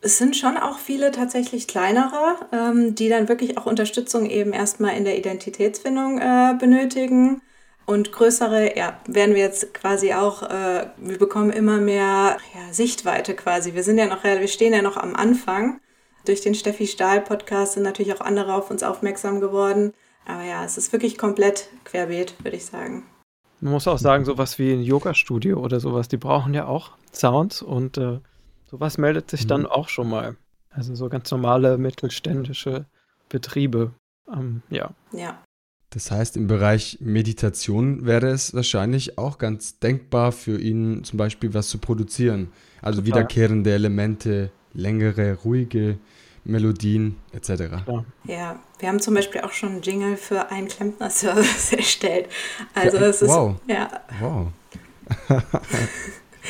es 0.00 0.18
sind 0.18 0.36
schon 0.36 0.56
auch 0.56 0.80
viele 0.80 1.12
tatsächlich 1.12 1.68
kleinere, 1.68 2.34
ähm, 2.50 2.96
die 2.96 3.08
dann 3.08 3.28
wirklich 3.28 3.56
auch 3.56 3.66
Unterstützung 3.66 4.28
eben 4.28 4.52
erstmal 4.52 4.96
in 4.96 5.04
der 5.04 5.16
Identitätsfindung 5.16 6.18
äh, 6.18 6.56
benötigen. 6.58 7.40
Und 7.88 8.12
größere, 8.12 8.76
ja, 8.76 9.00
werden 9.06 9.34
wir 9.34 9.40
jetzt 9.40 9.72
quasi 9.72 10.12
auch, 10.12 10.42
äh, 10.42 10.88
wir 10.98 11.16
bekommen 11.16 11.48
immer 11.48 11.78
mehr 11.78 12.36
ja, 12.54 12.70
Sichtweite 12.70 13.32
quasi. 13.32 13.72
Wir 13.72 13.82
sind 13.82 13.96
ja 13.96 14.04
noch, 14.04 14.24
wir 14.24 14.46
stehen 14.46 14.74
ja 14.74 14.82
noch 14.82 14.98
am 14.98 15.16
Anfang. 15.16 15.80
Durch 16.26 16.42
den 16.42 16.54
Steffi 16.54 16.86
Stahl 16.86 17.22
Podcast 17.22 17.72
sind 17.72 17.84
natürlich 17.84 18.12
auch 18.12 18.20
andere 18.20 18.52
auf 18.52 18.70
uns 18.70 18.82
aufmerksam 18.82 19.40
geworden. 19.40 19.94
Aber 20.26 20.44
ja, 20.44 20.66
es 20.66 20.76
ist 20.76 20.92
wirklich 20.92 21.16
komplett 21.16 21.70
querbeet, 21.86 22.34
würde 22.44 22.58
ich 22.58 22.66
sagen. 22.66 23.06
Man 23.62 23.72
muss 23.72 23.88
auch 23.88 23.96
sagen, 23.96 24.26
sowas 24.26 24.58
wie 24.58 24.74
ein 24.74 24.82
Yoga-Studio 24.82 25.58
oder 25.58 25.80
sowas, 25.80 26.08
die 26.08 26.18
brauchen 26.18 26.52
ja 26.52 26.66
auch 26.66 26.90
Sounds 27.14 27.62
und 27.62 27.96
äh, 27.96 28.20
sowas 28.70 28.98
meldet 28.98 29.30
sich 29.30 29.44
mhm. 29.44 29.48
dann 29.48 29.66
auch 29.66 29.88
schon 29.88 30.10
mal. 30.10 30.36
Also 30.68 30.94
so 30.94 31.08
ganz 31.08 31.30
normale 31.30 31.78
mittelständische 31.78 32.84
Betriebe. 33.30 33.92
Ähm, 34.30 34.60
ja. 34.68 34.90
Ja. 35.12 35.38
Das 35.90 36.10
heißt, 36.10 36.36
im 36.36 36.46
Bereich 36.46 36.98
Meditation 37.00 38.04
wäre 38.04 38.28
es 38.28 38.52
wahrscheinlich 38.52 39.16
auch 39.16 39.38
ganz 39.38 39.78
denkbar 39.78 40.32
für 40.32 40.60
ihn 40.60 41.02
zum 41.02 41.16
Beispiel 41.16 41.54
was 41.54 41.68
zu 41.68 41.78
produzieren. 41.78 42.52
Also 42.82 43.00
Total. 43.00 43.06
wiederkehrende 43.06 43.72
Elemente, 43.72 44.50
längere, 44.74 45.38
ruhige 45.44 45.98
Melodien 46.44 47.16
etc. 47.32 47.84
Ja, 48.24 48.58
wir 48.78 48.88
haben 48.88 49.00
zum 49.00 49.14
Beispiel 49.14 49.40
auch 49.42 49.52
schon 49.52 49.70
einen 49.70 49.82
Jingle 49.82 50.16
für 50.16 50.50
einen 50.50 50.68
Klempner-Service 50.68 51.72
erstellt. 51.76 52.28
Also 52.74 52.98
es 52.98 53.22
ist 53.22 53.30
wow. 53.30 53.56
ja. 53.66 53.88
Wow. 54.20 54.48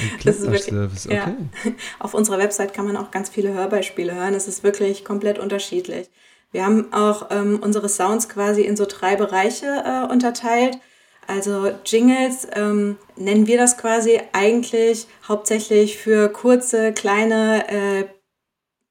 Ein 0.00 0.18
Klempner-Service, 0.18 1.06
okay. 1.06 1.16
Ja. 1.16 1.36
Auf 1.98 2.14
unserer 2.14 2.38
Website 2.38 2.72
kann 2.72 2.86
man 2.86 2.96
auch 2.96 3.10
ganz 3.10 3.28
viele 3.28 3.52
Hörbeispiele 3.52 4.14
hören. 4.14 4.34
Es 4.34 4.46
ist 4.46 4.62
wirklich 4.62 5.04
komplett 5.04 5.38
unterschiedlich. 5.40 6.08
Wir 6.50 6.64
haben 6.64 6.92
auch 6.92 7.26
ähm, 7.30 7.60
unsere 7.62 7.88
Sounds 7.88 8.28
quasi 8.28 8.62
in 8.62 8.76
so 8.76 8.86
drei 8.86 9.16
Bereiche 9.16 9.66
äh, 9.66 10.10
unterteilt. 10.12 10.78
Also 11.26 11.70
Jingles 11.84 12.48
ähm, 12.54 12.96
nennen 13.16 13.46
wir 13.46 13.58
das 13.58 13.76
quasi 13.76 14.18
eigentlich 14.32 15.06
hauptsächlich 15.28 15.98
für 15.98 16.30
kurze, 16.30 16.92
kleine 16.94 17.68
äh, 17.68 18.04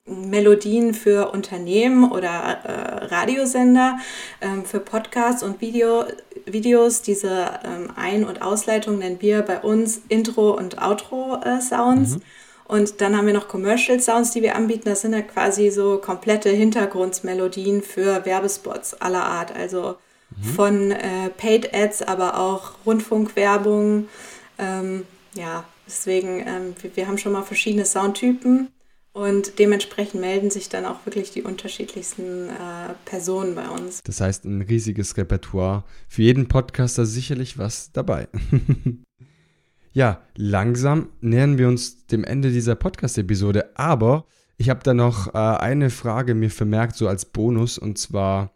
Melodien 0.08 0.94
für 0.94 1.32
Unternehmen 1.32 2.12
oder 2.12 2.30
äh, 2.30 3.06
Radiosender, 3.06 3.98
ähm, 4.40 4.64
für 4.66 4.80
Podcasts 4.80 5.44
und 5.44 5.60
Video, 5.62 6.06
Videos. 6.46 7.02
Diese 7.02 7.60
ähm, 7.66 7.90
Ein- 7.96 8.24
und 8.26 8.42
Ausleitung 8.42 9.00
nennen 9.00 9.18
wir 9.20 9.42
bei 9.42 9.60
uns 9.60 10.02
Intro- 10.08 10.56
und 10.56 10.82
Outro-Sounds. 10.82 12.16
Mhm. 12.16 12.22
Und 12.68 13.00
dann 13.00 13.16
haben 13.16 13.28
wir 13.28 13.34
noch 13.34 13.48
Commercial 13.48 14.00
Sounds, 14.00 14.32
die 14.32 14.42
wir 14.42 14.56
anbieten. 14.56 14.90
Das 14.90 15.02
sind 15.02 15.14
ja 15.14 15.22
quasi 15.22 15.70
so 15.70 16.00
komplette 16.00 16.50
Hintergrundmelodien 16.50 17.82
für 17.82 18.26
Werbespots 18.26 18.94
aller 18.96 19.24
Art. 19.24 19.56
Also 19.56 19.96
mhm. 20.36 20.44
von 20.44 20.92
äh, 20.92 21.30
Paid 21.30 21.74
Ads, 21.74 22.02
aber 22.02 22.38
auch 22.38 22.74
Rundfunkwerbung. 22.86 24.10
Ähm, 24.60 25.06
ja, 25.34 25.64
deswegen, 25.86 26.42
ähm, 26.42 26.76
wir, 26.82 26.96
wir 26.98 27.08
haben 27.08 27.18
schon 27.18 27.32
mal 27.32 27.44
verschiedene 27.44 27.86
Soundtypen. 27.86 28.68
Und 29.14 29.58
dementsprechend 29.58 30.22
melden 30.22 30.52
sich 30.52 30.70
dann 30.70 30.86
auch 30.86 31.06
wirklich 31.06 31.32
die 31.32 31.42
unterschiedlichsten 31.42 32.50
äh, 32.50 32.94
Personen 33.06 33.56
bei 33.56 33.68
uns. 33.68 34.02
Das 34.04 34.22
heißt, 34.22 34.46
ein 34.46 34.62
riesiges 34.62 35.18
Repertoire. 35.18 35.86
Für 36.08 36.22
jeden 36.22 36.48
Podcaster 36.50 37.06
sicherlich 37.06 37.58
was 37.58 37.92
dabei. 37.94 38.28
Ja, 39.98 40.22
langsam 40.36 41.10
nähern 41.22 41.58
wir 41.58 41.68
uns 41.68 42.06
dem 42.06 42.24
Ende 42.24 42.52
dieser 42.52 42.76
Podcast-Episode, 42.76 43.72
aber 43.74 44.28
ich 44.56 44.70
habe 44.70 44.82
da 44.84 44.94
noch 44.94 45.34
äh, 45.34 45.38
eine 45.40 45.90
Frage 45.90 46.36
mir 46.36 46.52
vermerkt, 46.52 46.96
so 46.96 47.08
als 47.08 47.26
Bonus, 47.26 47.80
und 47.80 47.98
zwar, 47.98 48.54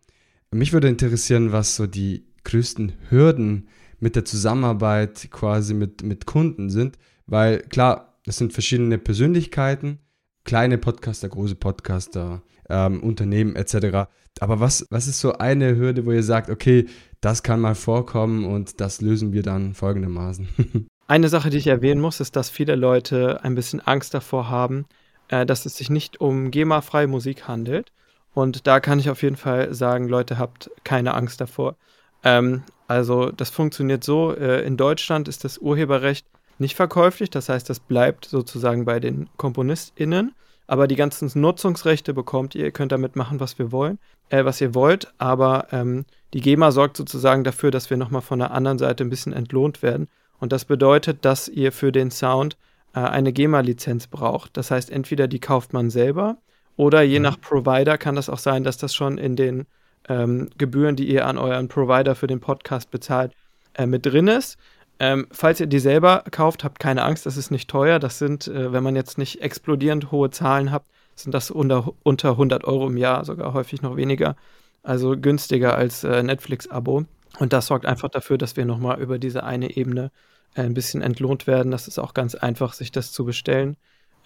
mich 0.52 0.72
würde 0.72 0.88
interessieren, 0.88 1.52
was 1.52 1.76
so 1.76 1.88
die 1.88 2.28
größten 2.44 2.94
Hürden 3.10 3.70
mit 4.00 4.16
der 4.16 4.24
Zusammenarbeit 4.24 5.30
quasi 5.32 5.74
mit, 5.74 6.04
mit 6.04 6.28
Kunden 6.28 6.70
sind, 6.70 7.00
weil 7.26 7.62
klar, 7.62 8.20
es 8.28 8.38
sind 8.38 8.54
verschiedene 8.54 9.00
Persönlichkeiten, 9.00 9.98
kleine 10.44 10.78
Podcaster, 10.78 11.28
große 11.28 11.56
Podcaster, 11.56 12.44
ähm, 12.70 13.02
Unternehmen 13.02 13.56
etc. 13.56 14.12
Aber 14.40 14.60
was, 14.60 14.86
was 14.92 15.08
ist 15.08 15.20
so 15.20 15.34
eine 15.40 15.76
Hürde, 15.76 16.06
wo 16.06 16.12
ihr 16.12 16.22
sagt, 16.22 16.52
okay, 16.52 16.86
das 17.20 17.42
kann 17.42 17.60
mal 17.60 17.74
vorkommen 17.74 18.46
und 18.46 18.80
das 18.80 19.02
lösen 19.02 19.34
wir 19.34 19.42
dann 19.42 19.74
folgendermaßen? 19.74 20.48
Eine 21.12 21.28
Sache, 21.28 21.50
die 21.50 21.58
ich 21.58 21.68
erwähnen 21.68 22.00
muss, 22.00 22.22
ist, 22.22 22.38
dass 22.38 22.50
viele 22.50 22.78
Leute 22.78 23.44
ein 23.44 23.54
bisschen 23.54 23.82
Angst 23.82 24.14
davor 24.14 24.50
haben, 24.50 24.86
äh, 25.28 25.46
dass 25.46 25.66
es 25.66 25.76
sich 25.76 25.90
nicht 25.90 26.22
um 26.22 26.52
GEMA-freie 26.52 27.08
Musik 27.08 27.50
handelt. 27.50 27.92
Und 28.34 28.66
da 28.66 28.80
kann 28.80 28.98
ich 28.98 29.10
auf 29.10 29.22
jeden 29.22 29.36
Fall 29.36 29.74
sagen, 29.74 30.08
Leute, 30.08 30.38
habt 30.38 30.72
keine 30.86 31.14
Angst 31.14 31.42
davor. 31.42 31.76
Ähm, 32.24 32.64
also 32.88 33.30
das 33.30 33.50
funktioniert 33.50 34.06
so, 34.06 34.34
äh, 34.34 34.66
in 34.66 34.78
Deutschland 34.78 35.28
ist 35.28 35.44
das 35.44 35.58
Urheberrecht 35.58 36.26
nicht 36.60 36.78
verkäuflich, 36.78 37.30
das 37.30 37.50
heißt, 37.50 37.70
das 37.70 37.82
bleibt 37.82 38.24
sozusagen 38.24 38.86
bei 38.86 39.02
den 39.02 39.28
KomponistInnen, 39.36 40.34
aber 40.66 40.88
die 40.88 40.96
ganzen 40.96 41.30
Nutzungsrechte 41.42 42.14
bekommt 42.14 42.56
ihr, 42.56 42.64
ihr 42.64 42.72
könnt 42.72 42.94
damit 42.94 43.18
machen, 43.18 43.42
was 43.42 43.60
wir 43.60 43.74
wollen, 43.74 44.00
äh, 44.30 44.46
was 44.46 44.62
ihr 44.62 44.74
wollt, 44.76 45.12
aber 45.18 45.68
ähm, 45.74 46.06
die 46.34 46.40
GEMA 46.40 46.72
sorgt 46.72 46.96
sozusagen 46.96 47.44
dafür, 47.44 47.70
dass 47.70 47.90
wir 47.90 47.98
nochmal 47.98 48.22
von 48.22 48.40
der 48.40 48.52
anderen 48.52 48.78
Seite 48.78 49.04
ein 49.04 49.10
bisschen 49.10 49.34
entlohnt 49.34 49.84
werden 49.84 50.08
und 50.42 50.52
das 50.52 50.66
bedeutet, 50.66 51.24
dass 51.24 51.48
ihr 51.48 51.72
für 51.72 51.94
den 51.94 52.12
Sound 52.12 52.58
äh, 52.94 53.00
eine 53.00 53.32
GEMA-Lizenz 53.32 54.08
braucht. 54.08 54.58
Das 54.58 54.72
heißt, 54.72 54.90
entweder 54.90 55.30
die 55.30 55.40
kauft 55.40 55.72
man 55.72 55.90
selber 55.90 56.38
oder 56.76 57.02
je 57.04 57.20
mhm. 57.20 57.24
nach 57.24 57.40
Provider 57.40 57.98
kann 57.98 58.16
das 58.16 58.30
auch 58.30 58.40
sein, 58.40 58.64
dass 58.64 58.78
das 58.78 58.94
schon 58.94 59.18
in 59.18 59.36
den 59.36 59.68
ähm, 60.10 60.50
Gebühren, 60.58 60.96
die 60.96 61.08
ihr 61.08 61.28
an 61.28 61.38
euren 61.38 61.68
Provider 61.68 62.16
für 62.16 62.28
den 62.28 62.40
Podcast 62.40 62.92
bezahlt, 62.92 63.34
äh, 63.76 63.86
mit 63.86 64.06
drin 64.06 64.28
ist. 64.28 64.58
Ähm, 65.00 65.28
falls 65.32 65.60
ihr 65.60 65.68
die 65.68 65.80
selber 65.80 66.24
kauft, 66.32 66.64
habt 66.64 66.80
keine 66.80 67.04
Angst, 67.04 67.26
das 67.26 67.38
ist 67.38 67.52
nicht 67.52 67.70
teuer. 67.70 68.00
Das 68.00 68.18
sind, 68.20 68.48
äh, 68.48 68.74
wenn 68.74 68.84
man 68.84 68.96
jetzt 68.96 69.18
nicht 69.18 69.42
explodierend 69.42 70.12
hohe 70.12 70.32
Zahlen 70.32 70.72
habt, 70.72 70.88
sind 71.16 71.34
das 71.34 71.52
unter, 71.52 71.92
unter 72.04 72.32
100 72.32 72.64
Euro 72.66 72.88
im 72.88 72.98
Jahr, 72.98 73.26
sogar 73.26 73.54
häufig 73.54 73.82
noch 73.82 73.96
weniger. 73.96 74.36
Also 74.84 75.16
günstiger 75.18 75.76
als 75.76 76.04
äh, 76.04 76.24
Netflix-Abo. 76.24 77.06
Und 77.40 77.54
das 77.54 77.68
sorgt 77.68 77.86
einfach 77.86 78.10
dafür, 78.10 78.38
dass 78.38 78.58
wir 78.58 78.66
nochmal 78.66 79.00
über 79.00 79.18
diese 79.20 79.44
eine 79.44 79.76
Ebene 79.76 80.12
äh, 80.56 80.62
ein 80.62 80.74
bisschen 80.74 81.02
entlohnt 81.02 81.48
werden. 81.48 81.72
Das 81.72 81.88
ist 81.88 82.00
auch 82.00 82.14
ganz 82.14 82.36
einfach, 82.36 82.74
sich 82.74 82.92
das 82.92 83.12
zu 83.12 83.26
bestellen 83.26 83.78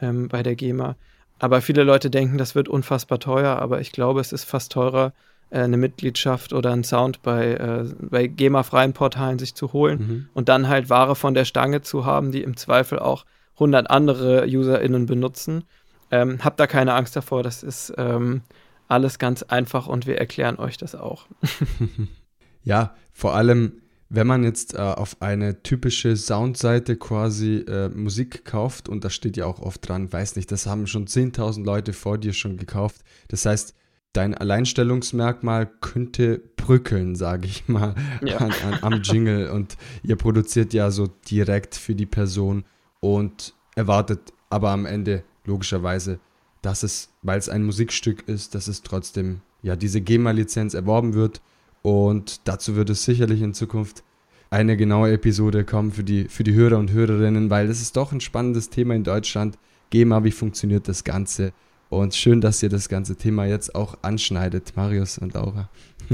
ähm, 0.01 0.27
bei 0.27 0.43
der 0.43 0.55
GEMA. 0.55 0.95
Aber 1.39 1.61
viele 1.61 1.83
Leute 1.83 2.09
denken, 2.09 2.37
das 2.37 2.55
wird 2.55 2.69
unfassbar 2.69 3.19
teuer, 3.19 3.57
aber 3.57 3.81
ich 3.81 3.91
glaube, 3.91 4.21
es 4.21 4.31
ist 4.31 4.45
fast 4.45 4.71
teurer, 4.71 5.13
äh, 5.49 5.59
eine 5.59 5.77
Mitgliedschaft 5.77 6.53
oder 6.53 6.71
einen 6.71 6.83
Sound 6.83 7.21
bei, 7.21 7.53
äh, 7.53 7.85
bei 7.99 8.27
GEMA-freien 8.27 8.93
Portalen 8.93 9.37
sich 9.37 9.53
zu 9.53 9.73
holen 9.73 9.99
mhm. 9.99 10.29
und 10.33 10.49
dann 10.49 10.67
halt 10.67 10.89
Ware 10.89 11.15
von 11.15 11.33
der 11.33 11.45
Stange 11.45 11.81
zu 11.81 12.05
haben, 12.05 12.31
die 12.31 12.41
im 12.41 12.57
Zweifel 12.57 12.99
auch 12.99 13.25
100 13.55 13.89
andere 13.89 14.45
UserInnen 14.47 15.05
benutzen. 15.05 15.63
Ähm, 16.11 16.39
habt 16.43 16.59
da 16.59 16.67
keine 16.67 16.93
Angst 16.93 17.15
davor, 17.15 17.43
das 17.43 17.63
ist 17.63 17.93
ähm, 17.97 18.41
alles 18.87 19.19
ganz 19.19 19.43
einfach 19.43 19.87
und 19.87 20.07
wir 20.07 20.17
erklären 20.17 20.57
euch 20.57 20.77
das 20.77 20.95
auch. 20.95 21.25
ja, 22.65 22.93
vor 23.13 23.35
allem 23.35 23.81
wenn 24.09 24.27
man 24.27 24.43
jetzt 24.43 24.75
äh, 24.75 24.77
auf 24.77 25.21
eine 25.21 25.63
typische 25.63 26.15
Soundseite 26.15 26.95
quasi 26.95 27.65
äh, 27.67 27.89
Musik 27.89 28.45
kauft, 28.45 28.87
und 28.87 29.03
da 29.03 29.09
steht 29.09 29.35
ja 29.35 29.45
auch 29.45 29.59
oft 29.59 29.87
dran, 29.87 30.11
weiß 30.11 30.35
nicht, 30.35 30.51
das 30.51 30.67
haben 30.67 30.87
schon 30.87 31.07
10.000 31.07 31.63
Leute 31.63 31.93
vor 31.93 32.17
dir 32.17 32.33
schon 32.33 32.57
gekauft. 32.57 33.01
Das 33.29 33.45
heißt, 33.45 33.73
dein 34.13 34.35
Alleinstellungsmerkmal 34.35 35.65
könnte 35.81 36.41
brückeln, 36.55 37.15
sage 37.15 37.47
ich 37.47 37.67
mal, 37.67 37.95
ja. 38.21 38.37
an, 38.37 38.51
an, 38.51 38.79
am 38.81 39.01
Jingle. 39.01 39.49
Und 39.49 39.75
ihr 40.03 40.15
produziert 40.15 40.73
ja 40.73 40.91
so 40.91 41.07
direkt 41.07 41.75
für 41.75 41.95
die 41.95 42.05
Person 42.05 42.63
und 42.99 43.53
erwartet 43.75 44.33
aber 44.49 44.69
am 44.69 44.85
Ende 44.85 45.23
logischerweise, 45.45 46.19
dass 46.61 46.83
es, 46.83 47.09
weil 47.21 47.39
es 47.39 47.49
ein 47.49 47.63
Musikstück 47.63 48.27
ist, 48.27 48.55
dass 48.55 48.67
es 48.67 48.83
trotzdem 48.83 49.41
ja 49.61 49.75
diese 49.75 49.99
GEMA-Lizenz 49.99 50.75
erworben 50.75 51.13
wird 51.15 51.41
und 51.85 52.47
dazu 52.47 52.75
wird 52.75 52.89
es 52.89 53.05
sicherlich 53.05 53.43
in 53.43 53.53
Zukunft 53.53 54.03
eine 54.49 54.75
genaue 54.75 55.11
Episode 55.11 55.63
kommen 55.63 55.91
für 55.91 56.03
die, 56.03 56.23
für 56.23 56.43
die 56.43 56.55
Hörer 56.55 56.79
und 56.79 56.91
Hörerinnen, 56.91 57.51
weil 57.51 57.67
das 57.67 57.79
ist 57.79 57.95
doch 57.95 58.11
ein 58.11 58.21
spannendes 58.21 58.71
Thema 58.71 58.95
in 58.95 59.03
Deutschland. 59.03 59.59
GEMA, 59.91 60.23
wie 60.23 60.31
funktioniert 60.31 60.87
das 60.87 61.03
Ganze? 61.03 61.53
Und 61.89 62.15
schön, 62.15 62.41
dass 62.41 62.63
ihr 62.63 62.69
das 62.69 62.89
ganze 62.89 63.17
Thema 63.17 63.45
jetzt 63.45 63.75
auch 63.75 63.99
anschneidet, 64.01 64.75
Marius 64.75 65.19
und 65.19 65.35
Laura. 65.35 65.69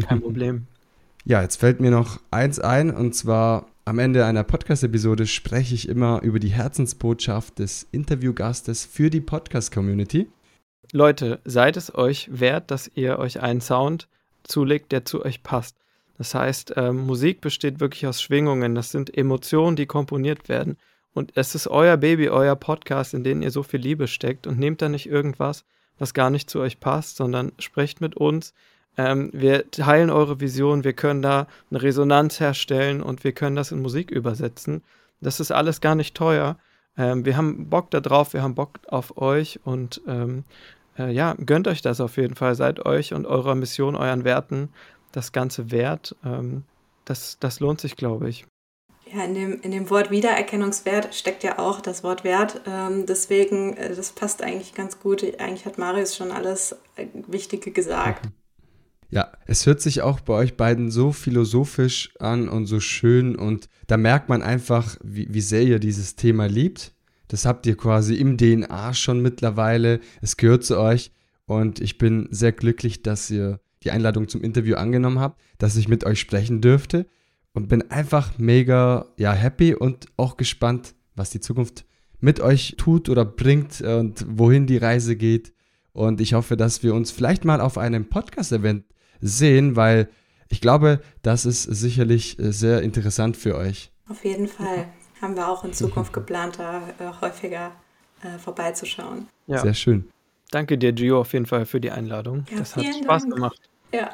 Kein 0.07 0.19
Problem. 0.19 0.67
Ja, 1.23 1.43
jetzt 1.43 1.57
fällt 1.57 1.79
mir 1.79 1.91
noch 1.91 2.19
eins 2.31 2.59
ein 2.59 2.89
und 2.89 3.13
zwar 3.13 3.67
am 3.85 3.99
Ende 3.99 4.25
einer 4.25 4.43
Podcast-Episode 4.43 5.27
spreche 5.27 5.75
ich 5.75 5.87
immer 5.87 6.23
über 6.23 6.39
die 6.39 6.49
Herzensbotschaft 6.49 7.59
des 7.59 7.87
Interviewgastes 7.91 8.85
für 8.85 9.11
die 9.11 9.21
Podcast-Community. 9.21 10.27
Leute, 10.91 11.39
seid 11.45 11.77
es 11.77 11.93
euch 11.93 12.27
wert, 12.31 12.71
dass 12.71 12.89
ihr 12.95 13.19
euch 13.19 13.39
einen 13.39 13.61
Sound 13.61 14.07
zulegt, 14.43 14.91
der 14.91 15.05
zu 15.05 15.23
euch 15.23 15.43
passt. 15.43 15.75
Das 16.17 16.35
heißt, 16.35 16.77
äh, 16.77 16.91
Musik 16.91 17.41
besteht 17.41 17.79
wirklich 17.79 18.05
aus 18.05 18.21
Schwingungen. 18.21 18.75
Das 18.75 18.91
sind 18.91 19.15
Emotionen, 19.17 19.75
die 19.75 19.87
komponiert 19.87 20.49
werden. 20.49 20.77
Und 21.13 21.31
es 21.35 21.55
ist 21.55 21.67
euer 21.67 21.97
Baby, 21.97 22.29
euer 22.29 22.55
Podcast, 22.55 23.13
in 23.13 23.23
den 23.23 23.41
ihr 23.41 23.51
so 23.51 23.63
viel 23.63 23.79
Liebe 23.79 24.07
steckt. 24.07 24.47
Und 24.47 24.59
nehmt 24.59 24.81
da 24.81 24.89
nicht 24.89 25.07
irgendwas, 25.07 25.65
was 25.97 26.13
gar 26.13 26.29
nicht 26.29 26.49
zu 26.49 26.59
euch 26.59 26.79
passt, 26.79 27.17
sondern 27.17 27.51
sprecht 27.59 28.01
mit 28.01 28.15
uns. 28.15 28.53
Ähm, 28.97 29.29
wir 29.33 29.69
teilen 29.71 30.09
eure 30.09 30.39
Vision, 30.39 30.83
wir 30.83 30.93
können 30.93 31.21
da 31.21 31.47
eine 31.69 31.81
Resonanz 31.81 32.39
herstellen 32.39 33.01
und 33.01 33.23
wir 33.23 33.31
können 33.31 33.55
das 33.55 33.71
in 33.71 33.81
Musik 33.81 34.11
übersetzen. 34.11 34.83
Das 35.21 35.39
ist 35.39 35.51
alles 35.51 35.81
gar 35.81 35.95
nicht 35.95 36.15
teuer. 36.15 36.57
Ähm, 36.97 37.25
wir 37.25 37.37
haben 37.37 37.69
Bock 37.69 37.89
darauf, 37.91 38.33
wir 38.33 38.41
haben 38.41 38.55
Bock 38.55 38.79
auf 38.87 39.17
euch 39.17 39.59
und 39.63 40.01
ähm, 40.07 40.43
äh, 40.97 41.11
ja, 41.11 41.35
gönnt 41.45 41.67
euch 41.67 41.81
das 41.81 42.01
auf 42.01 42.17
jeden 42.17 42.35
Fall. 42.35 42.55
Seid 42.55 42.85
euch 42.85 43.13
und 43.13 43.25
eurer 43.25 43.55
Mission, 43.55 43.95
euren 43.95 44.23
Werten 44.23 44.69
das 45.11 45.31
Ganze 45.31 45.71
wert. 45.71 46.15
Ähm, 46.23 46.63
das, 47.05 47.37
das 47.39 47.59
lohnt 47.59 47.81
sich, 47.81 47.95
glaube 47.95 48.29
ich. 48.29 48.45
Ja, 49.13 49.25
in 49.25 49.33
dem, 49.33 49.61
in 49.61 49.71
dem 49.71 49.89
Wort 49.89 50.09
Wiedererkennungswert 50.09 51.13
steckt 51.13 51.43
ja 51.43 51.59
auch 51.59 51.81
das 51.81 52.03
Wort 52.03 52.23
Wert. 52.23 52.61
Ähm, 52.65 53.05
deswegen, 53.05 53.75
äh, 53.75 53.93
das 53.93 54.11
passt 54.11 54.41
eigentlich 54.41 54.73
ganz 54.73 54.99
gut. 54.99 55.23
Eigentlich 55.39 55.65
hat 55.65 55.77
Marius 55.77 56.15
schon 56.15 56.31
alles 56.31 56.77
äh, 56.95 57.07
Wichtige 57.27 57.71
gesagt. 57.71 58.29
Ja, 59.09 59.33
es 59.45 59.65
hört 59.65 59.81
sich 59.81 60.01
auch 60.01 60.21
bei 60.21 60.33
euch 60.33 60.55
beiden 60.55 60.89
so 60.89 61.11
philosophisch 61.11 62.13
an 62.19 62.47
und 62.47 62.65
so 62.65 62.79
schön 62.79 63.35
und 63.35 63.67
da 63.87 63.97
merkt 63.97 64.29
man 64.29 64.41
einfach, 64.41 64.95
wie, 65.03 65.33
wie 65.33 65.41
sehr 65.41 65.63
ihr 65.63 65.79
dieses 65.79 66.15
Thema 66.15 66.45
liebt. 66.45 66.93
Das 67.31 67.45
habt 67.45 67.65
ihr 67.65 67.77
quasi 67.77 68.15
im 68.15 68.37
DNA 68.37 68.93
schon 68.93 69.21
mittlerweile. 69.21 70.01
Es 70.21 70.35
gehört 70.35 70.65
zu 70.65 70.77
euch 70.77 71.13
und 71.45 71.79
ich 71.79 71.97
bin 71.97 72.27
sehr 72.29 72.51
glücklich, 72.51 73.03
dass 73.03 73.29
ihr 73.29 73.61
die 73.83 73.91
Einladung 73.91 74.27
zum 74.27 74.41
Interview 74.41 74.75
angenommen 74.75 75.19
habt, 75.19 75.41
dass 75.57 75.77
ich 75.77 75.87
mit 75.87 76.03
euch 76.03 76.19
sprechen 76.19 76.59
dürfte 76.59 77.05
und 77.53 77.69
bin 77.69 77.89
einfach 77.89 78.37
mega 78.37 79.13
ja, 79.15 79.31
happy 79.31 79.73
und 79.73 80.07
auch 80.17 80.35
gespannt, 80.35 80.93
was 81.15 81.29
die 81.29 81.39
Zukunft 81.39 81.85
mit 82.19 82.41
euch 82.41 82.75
tut 82.77 83.07
oder 83.07 83.23
bringt 83.23 83.79
und 83.79 84.25
wohin 84.27 84.67
die 84.67 84.75
Reise 84.75 85.15
geht. 85.15 85.53
Und 85.93 86.19
ich 86.19 86.33
hoffe, 86.33 86.57
dass 86.57 86.83
wir 86.83 86.93
uns 86.93 87.11
vielleicht 87.11 87.45
mal 87.45 87.61
auf 87.61 87.77
einem 87.77 88.09
Podcast-Event 88.09 88.83
sehen, 89.21 89.77
weil 89.77 90.09
ich 90.49 90.59
glaube, 90.59 90.99
das 91.21 91.45
ist 91.45 91.63
sicherlich 91.63 92.37
äh, 92.39 92.51
sehr 92.51 92.81
interessant 92.81 93.37
für 93.37 93.55
euch. 93.55 93.93
Auf 94.09 94.25
jeden 94.25 94.49
Fall. 94.49 94.87
Haben 95.21 95.35
wir 95.35 95.47
auch 95.47 95.63
in 95.63 95.73
Zukunft 95.73 96.13
geplant, 96.13 96.59
da 96.59 96.81
äh, 96.99 97.11
häufiger 97.21 97.71
äh, 98.23 98.37
vorbeizuschauen. 98.37 99.27
Ja. 99.47 99.59
Sehr 99.59 99.73
schön. 99.73 100.09
Danke 100.51 100.77
dir, 100.77 100.91
Gio, 100.91 101.21
auf 101.21 101.33
jeden 101.33 101.45
Fall 101.45 101.65
für 101.65 101.79
die 101.79 101.91
Einladung. 101.91 102.45
Ja, 102.51 102.59
das 102.59 102.75
hat 102.75 102.85
Spaß 102.85 103.23
Dank. 103.23 103.35
gemacht. 103.35 103.61
Ja. 103.93 104.09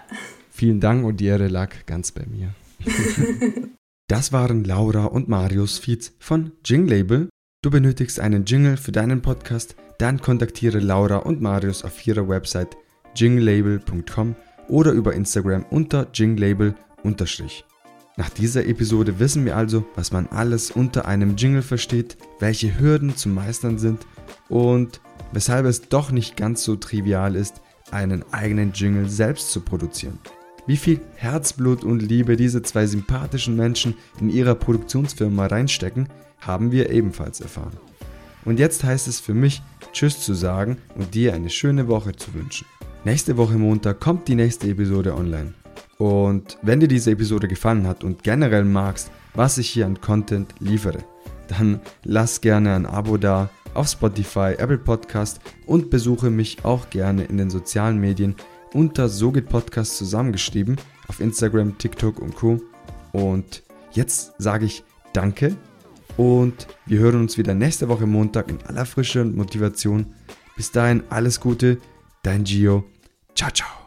Vielen 0.52 0.80
Dank 0.80 1.06
und 1.06 1.17
die 1.17 1.26
Ehre 1.26 1.48
lag 1.48 1.86
ganz 1.86 2.12
bei 2.12 2.26
mir. 2.26 2.54
das 4.08 4.32
waren 4.32 4.63
Laura 4.63 5.06
und 5.06 5.28
Marius 5.28 5.80
Feeds 5.80 6.13
von 6.20 6.52
Jing 6.63 6.88
Label. 6.88 7.30
Du 7.63 7.72
benötigst 7.72 8.20
einen 8.20 8.46
Jingle 8.46 8.78
für 8.78 8.91
deinen 8.91 9.22
Podcast, 9.22 9.76
dann 9.98 10.22
kontaktiere 10.22 10.80
Laura 10.80 11.17
und 11.17 11.41
Marius 11.41 11.84
auf 11.84 12.06
ihrer 12.06 12.28
Website 12.30 12.78
jinglabel.com 13.15 14.36
oder 14.67 14.91
über 14.91 15.13
Instagram 15.13 15.65
unter 15.70 16.08
jinglabel 16.13 16.76
Nach 18.17 18.32
dieser 18.32 18.65
Episode 18.65 19.19
wissen 19.19 19.45
wir 19.45 19.56
also, 19.56 19.86
was 19.95 20.12
man 20.12 20.25
alles 20.27 20.71
unter 20.71 21.06
einem 21.06 21.36
Jingle 21.36 21.62
versteht, 21.62 22.17
welche 22.39 22.80
Hürden 22.80 23.15
zu 23.15 23.30
meistern 23.30 23.77
sind 23.77 24.08
und 24.49 25.01
weshalb 25.32 25.67
es 25.67 25.88
doch 25.88 26.10
nicht 26.12 26.36
ganz 26.36 26.63
so 26.63 26.75
trivial 26.75 27.36
ist, 27.36 27.62
einen 27.91 28.25
eigenen 28.34 28.73
Jingle 28.73 29.08
selbst 29.08 29.51
zu 29.51 29.62
produzieren. 29.62 30.17
Wie 30.65 30.77
viel 30.77 30.99
Herzblut 31.15 31.84
und 31.84 32.01
Liebe 32.01 32.36
diese 32.36 32.63
zwei 32.63 32.88
sympathischen 32.88 33.56
Menschen 33.56 33.93
in 34.19 34.32
ihrer 34.32 34.56
Produktionsfirma 34.56 35.45
reinstecken, 35.45 36.10
haben 36.39 36.71
wir 36.71 36.89
ebenfalls 36.89 37.39
erfahren. 37.39 37.77
Und 38.45 38.60
jetzt 38.60 38.84
heißt 38.84 39.08
es 39.08 39.19
für 39.19 39.36
mich, 39.36 39.62
Tschüss 39.93 40.21
zu 40.21 40.34
sagen 40.34 40.77
und 40.95 41.13
dir 41.13 41.36
eine 41.36 41.51
schöne 41.51 41.88
Woche 41.88 42.15
zu 42.15 42.34
wünschen. 42.34 42.65
Nächste 43.06 43.38
Woche 43.38 43.58
Montag 43.58 43.99
kommt 43.99 44.27
die 44.27 44.36
nächste 44.36 44.67
Episode 44.69 45.13
online. 45.15 45.53
Und 45.97 46.57
wenn 46.62 46.79
dir 46.79 46.88
diese 46.88 47.12
Episode 47.12 47.47
gefallen 47.47 47.88
hat 47.88 48.03
und 48.03 48.23
generell 48.23 48.65
magst, 48.65 49.12
was 49.33 49.57
ich 49.57 49.69
hier 49.69 49.86
an 49.86 49.99
Content 49.99 50.53
liefere, 50.60 50.99
dann 51.47 51.79
lass 52.03 52.41
gerne 52.41 52.75
ein 52.75 52.86
Abo 52.86 53.17
da 53.17 53.49
auf 53.73 53.88
Spotify, 53.88 54.55
Apple 54.57 54.77
Podcast 54.77 55.39
und 55.65 55.89
besuche 55.89 56.29
mich 56.29 56.65
auch 56.65 56.89
gerne 56.89 57.23
in 57.25 57.38
den 57.38 57.49
sozialen 57.49 57.99
Medien 57.99 58.36
unter 58.73 59.07
So 59.10 59.31
geht 59.31 59.49
Podcast 59.49 59.97
zusammengeschrieben 59.97 60.77
auf 61.07 61.19
Instagram, 61.19 61.77
TikTok 61.77 62.19
und 62.19 62.36
Co. 62.36 62.60
Und 63.12 63.63
jetzt 63.91 64.33
sage 64.38 64.65
ich 64.65 64.83
Danke 65.13 65.55
und 66.17 66.67
wir 66.86 66.99
hören 66.99 67.21
uns 67.21 67.38
wieder 67.38 67.53
nächste 67.53 67.88
Woche 67.88 68.05
Montag 68.05 68.49
in 68.49 68.62
aller 68.65 68.86
Frische 68.86 69.21
und 69.21 69.36
Motivation. 69.36 70.13
Bis 70.55 70.71
dahin 70.71 71.03
alles 71.10 71.39
Gute, 71.39 71.77
dein 72.23 72.43
Gio. 72.43 72.83
Ciao, 73.36 73.51
ciao. 73.51 73.87